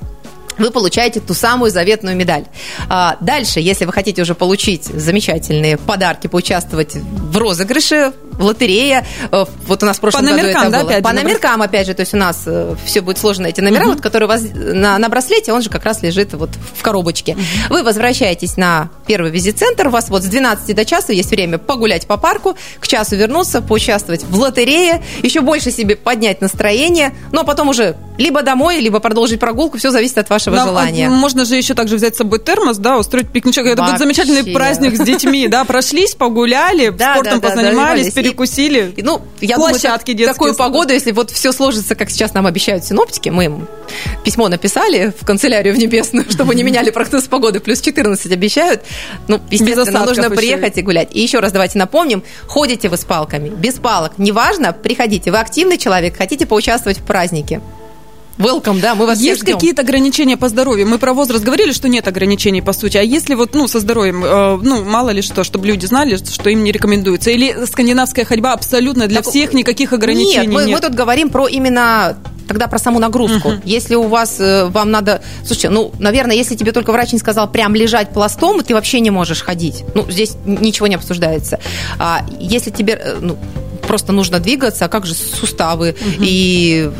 вы 0.58 0.72
получаете 0.72 1.20
ту 1.20 1.34
самую 1.34 1.72
заветную 1.72 2.16
медаль. 2.16 2.46
А, 2.90 3.18
дальше, 3.22 3.60
если 3.60 3.86
вы 3.86 3.94
хотите 3.94 4.22
уже 4.22 4.36
получить 4.36 4.86
замечательные 4.86 5.78
подарки, 5.78 6.28
поучаствовать 6.28 6.96
в 6.96 7.38
розыгрыше, 7.38 8.14
в 8.38 8.44
лотерее, 8.44 9.06
э, 9.32 9.46
вот 9.68 9.84
у 9.84 9.86
нас 9.86 9.98
в 9.98 10.02
прошлом 10.02 10.26
По 10.26 10.32
году 10.32 10.48
это 10.48 10.70
да, 10.70 10.80
было. 10.80 10.90
Опять 10.90 11.04
По 11.04 11.14
номеркам, 11.14 11.62
опять 11.62 11.88
же, 11.88 11.94
то 11.94 12.02
есть 12.02 12.14
у 12.14 12.18
нас 12.18 12.44
э, 12.46 12.76
все 12.86 13.02
будет 13.02 13.18
сложно 13.18 13.48
эти 13.48 13.62
номера, 13.62 13.84
угу. 13.84 13.92
вот, 13.94 14.02
которые 14.02 14.28
у 14.28 14.32
вас 14.32 14.44
на, 14.54 14.98
на 14.98 15.10
браслете, 15.10 15.54
он 15.54 15.62
же 15.62 15.70
как 15.70 15.86
раз 15.86 16.02
лежит 16.02 16.34
вот 16.34 16.50
в 16.76 16.82
коробочке. 16.82 17.34
Угу. 17.34 17.42
Вы 17.70 17.84
возвращаетесь 17.84 18.58
на 18.58 18.90
первый 19.06 19.32
визит-центр, 19.32 19.88
у 19.88 19.90
вас 19.92 20.10
вот 20.10 20.24
с 20.24 20.28
12 20.28 20.76
до 20.76 20.86
часа 20.86 21.14
есть 21.14 21.30
время 21.32 21.58
погулять 21.58 22.08
по 22.08 22.18
парку, 22.18 22.56
к 22.80 22.88
часу 22.88 23.16
вернуться, 23.16 23.62
поучаствовать 23.62 24.24
в 24.24 24.40
лотерее, 24.40 25.04
еще 25.22 25.42
больше 25.42 25.72
себе 25.72 25.96
поднять 25.96 26.42
настроение, 26.42 27.14
ну 27.32 27.42
а 27.42 27.44
потом 27.44 27.70
уже 27.70 27.96
либо 28.18 28.44
домой, 28.44 28.80
либо 28.80 29.00
продолжить 29.00 29.40
прогулку, 29.40 29.78
все 29.78 29.90
зависит 29.90 30.18
от 30.18 30.30
вашего 30.30 30.56
Нам, 30.56 30.68
желания. 30.68 31.10
Можно 31.10 31.46
же 31.46 31.56
еще 31.56 31.74
также 31.74 31.96
взять 31.96 32.16
с 32.16 32.18
собой 32.18 32.40
термос, 32.40 32.78
да, 32.78 32.98
устроить 32.98 33.30
пикничок. 33.30 33.66
Это 33.66 33.84
будет 33.84 33.98
замечательный 33.98 34.54
праздник 34.54 34.96
с 34.96 35.00
детьми, 35.00 35.48
да, 35.48 35.64
прошлись, 35.66 36.16
погуляли, 36.16 36.90
спортом 36.90 37.42
позанимались, 37.42 38.14
перекусили. 38.24 38.94
Ну, 38.98 39.22
я 39.42 39.56
Площадки 39.56 40.14
думаю, 40.14 40.34
такую 40.34 40.56
погоду, 40.56 40.94
если 40.94 41.12
вот 41.12 41.32
все 41.32 41.52
сложится, 41.52 41.96
как 41.96 42.10
сейчас 42.10 42.34
нам 42.34 42.46
обещают 42.46 42.84
синоптики, 42.84 43.30
мы 43.30 43.46
им 43.46 43.68
письмо 44.24 44.50
написали 44.50 45.14
в 45.20 45.26
канцелярию 45.26 45.74
в 45.76 45.78
небесную, 45.78 46.26
чтобы 46.30 46.56
не 46.56 46.64
меняли 46.64 46.90
прогноз 46.90 47.26
погоды, 47.26 47.60
плюс 47.60 47.82
14 47.82 48.32
обещают. 48.32 48.82
Ну, 49.28 49.40
естественно, 49.50 50.06
нужно 50.06 50.30
приехать 50.30 50.78
и 50.78 50.82
гулять. 50.82 51.10
И 51.12 51.22
еще 51.22 51.40
раз 51.40 51.52
давайте 51.52 51.78
напомним, 51.78 52.24
ходите 52.48 52.90
вы 52.90 52.98
с 52.98 53.04
палками, 53.04 53.50
без 53.50 53.76
палок, 53.76 54.14
неважно, 54.18 54.74
приходите. 54.74 55.32
Вы 55.32 55.40
активный 55.40 55.78
человек, 55.78 56.18
хотите 56.18 56.46
поучаствовать 56.46 57.00
в 57.00 57.04
празднике. 57.04 57.62
Welcome, 58.38 58.82
да, 58.82 58.96
мы 58.96 59.06
вас 59.06 59.20
Есть 59.20 59.44
какие-то 59.44 59.84
ограничения 59.84 60.38
по 60.38 60.50
здоровью? 60.50 60.88
Мы 60.88 60.98
про 60.98 61.14
возраст 61.14 61.44
говорили, 61.44 61.72
что 61.72 61.88
нет 61.88 62.08
ограничений 62.08 62.62
по 62.62 62.74
сути. 62.74 62.98
А 62.98 63.02
если 63.02 63.36
вот, 63.36 63.54
ну, 63.54 63.68
со 63.68 63.80
здоровьем, 63.80 64.24
э, 64.26 64.58
ну, 64.62 64.84
мало 64.84 65.12
ли 65.12 65.22
что, 65.22 65.44
чтобы 65.44 65.68
люди 65.68 65.86
знали, 65.86 66.16
что 66.16 66.50
им 66.50 66.64
не 66.64 66.72
рекомендуется? 66.72 67.30
Или 67.30 67.66
скандинавская 67.66 68.26
ходьба 68.26 68.54
абсолютно 68.54 69.08
для 69.08 69.22
так, 69.22 69.30
всех, 69.30 69.54
никаких 69.54 69.94
ограничений 69.94 70.48
нет? 70.48 70.54
Мы, 70.54 70.66
нет? 70.66 70.76
мы 70.76 70.88
тут 70.88 70.96
говорим 70.96 71.30
про 71.30 71.48
именно 71.48 72.18
тогда 72.48 72.68
про 72.68 72.80
саму 72.80 73.00
нагрузку. 73.00 73.50
Uh-huh. 73.50 73.62
Если 73.66 73.96
у 73.96 74.04
вас, 74.04 74.40
э, 74.40 74.66
вам 74.66 74.90
надо... 74.92 75.22
Слушайте, 75.46 75.70
ну, 75.70 75.92
наверное, 76.00 76.36
если 76.36 76.56
тебе 76.56 76.72
только 76.72 76.92
врач 76.92 77.14
не 77.14 77.20
сказал 77.20 77.52
прям 77.52 77.76
лежать 77.76 78.10
пластом, 78.10 78.62
ты 78.64 78.74
вообще 78.74 79.00
не 79.00 79.12
можешь 79.12 79.44
ходить. 79.44 79.84
Ну, 79.94 80.10
здесь 80.10 80.36
ничего 80.46 80.88
не 80.88 80.96
обсуждается. 80.96 81.60
А 82.00 82.26
если 82.40 82.72
тебе, 82.72 82.94
э, 82.94 83.18
ну, 83.22 83.38
просто 83.88 84.12
нужно 84.12 84.40
двигаться, 84.40 84.86
а 84.86 84.88
как 84.90 85.06
же 85.06 85.14
суставы 85.14 85.90
uh-huh. 85.90 86.18
и 86.20 86.92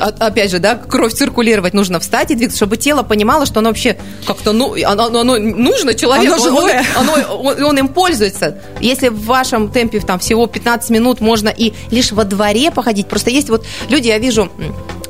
опять 0.00 0.50
же, 0.50 0.58
да, 0.58 0.74
кровь 0.76 1.12
циркулировать, 1.12 1.74
нужно 1.74 2.00
встать 2.00 2.30
и 2.30 2.34
двигаться, 2.34 2.58
чтобы 2.58 2.76
тело 2.76 3.02
понимало, 3.02 3.46
что 3.46 3.60
оно 3.60 3.70
вообще 3.70 3.96
как-то, 4.26 4.52
ну, 4.52 4.74
оно, 4.84 5.06
оно 5.06 5.38
нужно 5.38 5.94
человеку. 5.94 6.34
Оно 6.34 6.44
живое. 6.44 6.84
Оно, 6.96 7.12
он, 7.36 7.62
он 7.62 7.78
им 7.78 7.88
пользуется. 7.88 8.58
Если 8.80 9.08
в 9.08 9.24
вашем 9.24 9.70
темпе 9.70 10.00
там 10.00 10.18
всего 10.18 10.46
15 10.46 10.90
минут 10.90 11.20
можно 11.20 11.48
и 11.48 11.72
лишь 11.90 12.12
во 12.12 12.24
дворе 12.24 12.70
походить, 12.70 13.08
просто 13.08 13.30
есть 13.30 13.48
вот 13.48 13.64
люди, 13.88 14.08
я 14.08 14.18
вижу, 14.18 14.50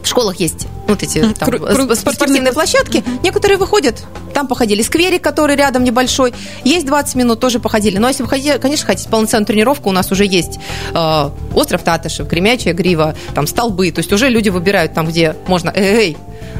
в 0.06 0.08
школах 0.08 0.36
есть 0.36 0.68
вот 0.86 1.02
эти 1.02 1.20
там, 1.34 1.48
Кру- 1.48 1.94
спортивные 1.96 2.52
площадки. 2.52 3.02
Некоторые 3.24 3.58
выходят, 3.58 4.04
там 4.32 4.46
походили. 4.46 4.82
Скверик, 4.82 5.20
который 5.20 5.56
рядом 5.56 5.82
небольшой, 5.82 6.32
есть 6.62 6.86
20 6.86 7.16
минут, 7.16 7.40
тоже 7.40 7.58
походили. 7.58 7.98
Но 7.98 8.06
если 8.06 8.22
вы 8.22 8.28
хотите, 8.28 8.58
конечно, 8.58 8.86
хотите 8.86 9.08
полноценную 9.08 9.46
тренировку, 9.46 9.88
у 9.88 9.92
нас 9.92 10.12
уже 10.12 10.24
есть 10.24 10.60
э, 10.94 11.30
остров 11.54 11.82
Татышев, 11.82 12.28
Кремячая 12.28 12.72
грива, 12.72 13.16
там 13.34 13.48
столбы. 13.48 13.90
То 13.90 13.98
есть 13.98 14.12
уже 14.12 14.28
люди 14.28 14.48
выбирают 14.48 14.94
там, 14.94 15.08
где 15.08 15.34
можно 15.48 15.72
эй, 15.74 16.16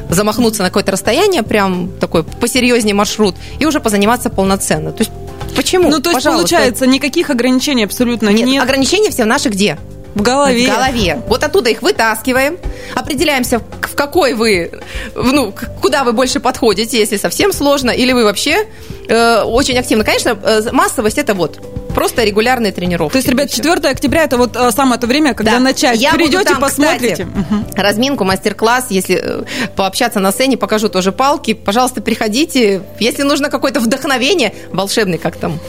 замахнуться 0.09 0.61
на 0.61 0.67
какое-то 0.67 0.91
расстояние, 0.91 1.43
прям 1.43 1.89
такой 2.01 2.23
посерьезнее 2.23 2.95
маршрут, 2.95 3.35
и 3.59 3.65
уже 3.65 3.79
позаниматься 3.79 4.29
полноценно. 4.29 4.91
То 4.91 5.03
есть 5.03 5.11
Почему? 5.55 5.89
Ну, 5.89 5.99
то 5.99 6.11
есть, 6.11 6.23
Пожалуйста. 6.23 6.55
получается, 6.55 6.85
никаких 6.85 7.29
ограничений 7.29 7.85
абсолютно 7.85 8.29
нет. 8.29 8.45
Нет, 8.47 8.61
ограничения 8.61 9.09
все 9.09 9.25
наши 9.25 9.49
где? 9.49 9.77
В 10.17 10.21
голове. 10.23 10.65
В 10.65 10.73
голове. 10.73 11.21
Вот 11.27 11.43
оттуда 11.43 11.69
их 11.69 11.83
вытаскиваем, 11.83 12.57
определяемся, 12.95 13.59
в 13.59 13.95
какой 13.95 14.33
вы, 14.33 14.71
ну, 15.15 15.53
куда 15.79 16.03
вы 16.03 16.11
больше 16.11 16.39
подходите, 16.39 16.97
если 16.97 17.17
совсем 17.17 17.53
сложно, 17.53 17.91
или 17.91 18.13
вы 18.13 18.23
вообще 18.23 18.65
э, 19.07 19.41
очень 19.43 19.77
активно. 19.77 20.03
Конечно, 20.03 20.37
э, 20.41 20.71
массовость 20.71 21.19
это 21.19 21.35
вот 21.35 21.59
просто 21.93 22.23
регулярные 22.23 22.71
тренировки. 22.71 23.11
То 23.11 23.17
есть, 23.19 23.27
ребят, 23.27 23.51
4 23.51 23.73
октября 23.89 24.23
это 24.23 24.37
вот 24.37 24.55
э, 24.55 24.71
самое 24.71 24.99
то 24.99 25.05
время, 25.05 25.35
когда 25.35 25.53
да. 25.53 25.59
начать. 25.59 25.99
Я 25.99 26.13
Придете, 26.13 26.45
там, 26.45 26.61
посмотрите. 26.61 27.25
Кстати, 27.25 27.29
угу. 27.29 27.65
Разминку, 27.75 28.23
мастер-класс, 28.23 28.87
если 28.89 29.21
э, 29.23 29.43
пообщаться 29.75 30.19
на 30.19 30.31
сцене, 30.31 30.57
покажу 30.57 30.89
тоже 30.89 31.11
палки. 31.11 31.53
Пожалуйста, 31.53 32.01
приходите. 32.01 32.81
Если 32.99 33.21
нужно 33.21 33.49
какое-то 33.49 33.79
вдохновение, 33.79 34.53
волшебный, 34.71 35.19
как 35.19 35.37
там 35.37 35.59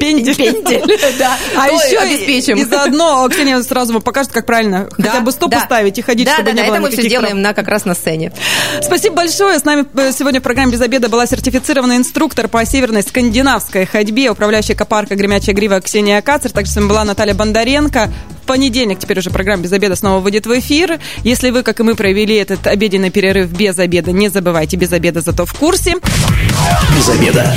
пендель. 0.00 0.34
Пендель, 0.34 0.82
да. 1.18 1.36
А 1.56 1.68
еще 1.68 1.98
обеспечим. 1.98 2.56
И 2.56 2.64
заодно 2.64 3.28
Ксения 3.28 3.60
сразу 3.62 3.92
вам 3.92 4.02
покажет, 4.02 4.32
как 4.32 4.46
правильно 4.46 4.88
хотя 4.96 5.20
бы 5.20 5.30
стоп 5.30 5.52
поставить 5.52 5.98
и 5.98 6.02
ходить, 6.02 6.28
чтобы 6.28 6.52
не 6.52 6.62
было 6.62 6.74
это 6.74 6.82
мы 6.82 6.90
все 6.90 7.08
делаем 7.08 7.42
на 7.42 7.54
как 7.54 7.68
раз 7.68 7.84
на 7.84 7.94
сцене. 7.94 8.32
Спасибо 8.82 9.16
большое. 9.16 9.58
С 9.58 9.64
нами 9.64 9.84
э, 9.94 10.12
сегодня 10.12 10.40
в 10.40 10.42
программе 10.42 10.72
«Без 10.72 10.80
обеда» 10.80 11.08
была 11.08 11.26
сертифицированный 11.26 11.96
инструктор 11.96 12.48
по 12.48 12.64
северной 12.64 13.02
скандинавской 13.02 13.86
ходьбе, 13.86 14.30
управляющая 14.30 14.74
экопарка 14.74 15.14
«Гремячая 15.14 15.54
грива» 15.54 15.80
Ксения 15.80 16.20
Кацер. 16.22 16.52
Также 16.52 16.72
с 16.72 16.76
вами 16.76 16.88
была 16.88 17.04
Наталья 17.04 17.34
Бондаренко. 17.34 18.10
В 18.42 18.46
понедельник 18.46 18.98
теперь 18.98 19.18
уже 19.18 19.30
программа 19.30 19.62
«Без 19.62 19.72
обеда» 19.72 19.96
снова 19.96 20.20
выйдет 20.20 20.46
в 20.46 20.58
эфир. 20.58 20.98
Если 21.22 21.50
вы, 21.50 21.62
как 21.62 21.80
и 21.80 21.82
мы, 21.82 21.94
провели 21.94 22.34
этот 22.36 22.66
обеденный 22.66 23.10
перерыв 23.10 23.50
без 23.50 23.78
обеда, 23.78 24.12
не 24.12 24.28
забывайте, 24.28 24.76
без 24.76 24.92
обеда 24.92 25.20
зато 25.20 25.44
в 25.44 25.52
курсе. 25.52 25.96
Без 26.96 27.08
обеда. 27.08 27.54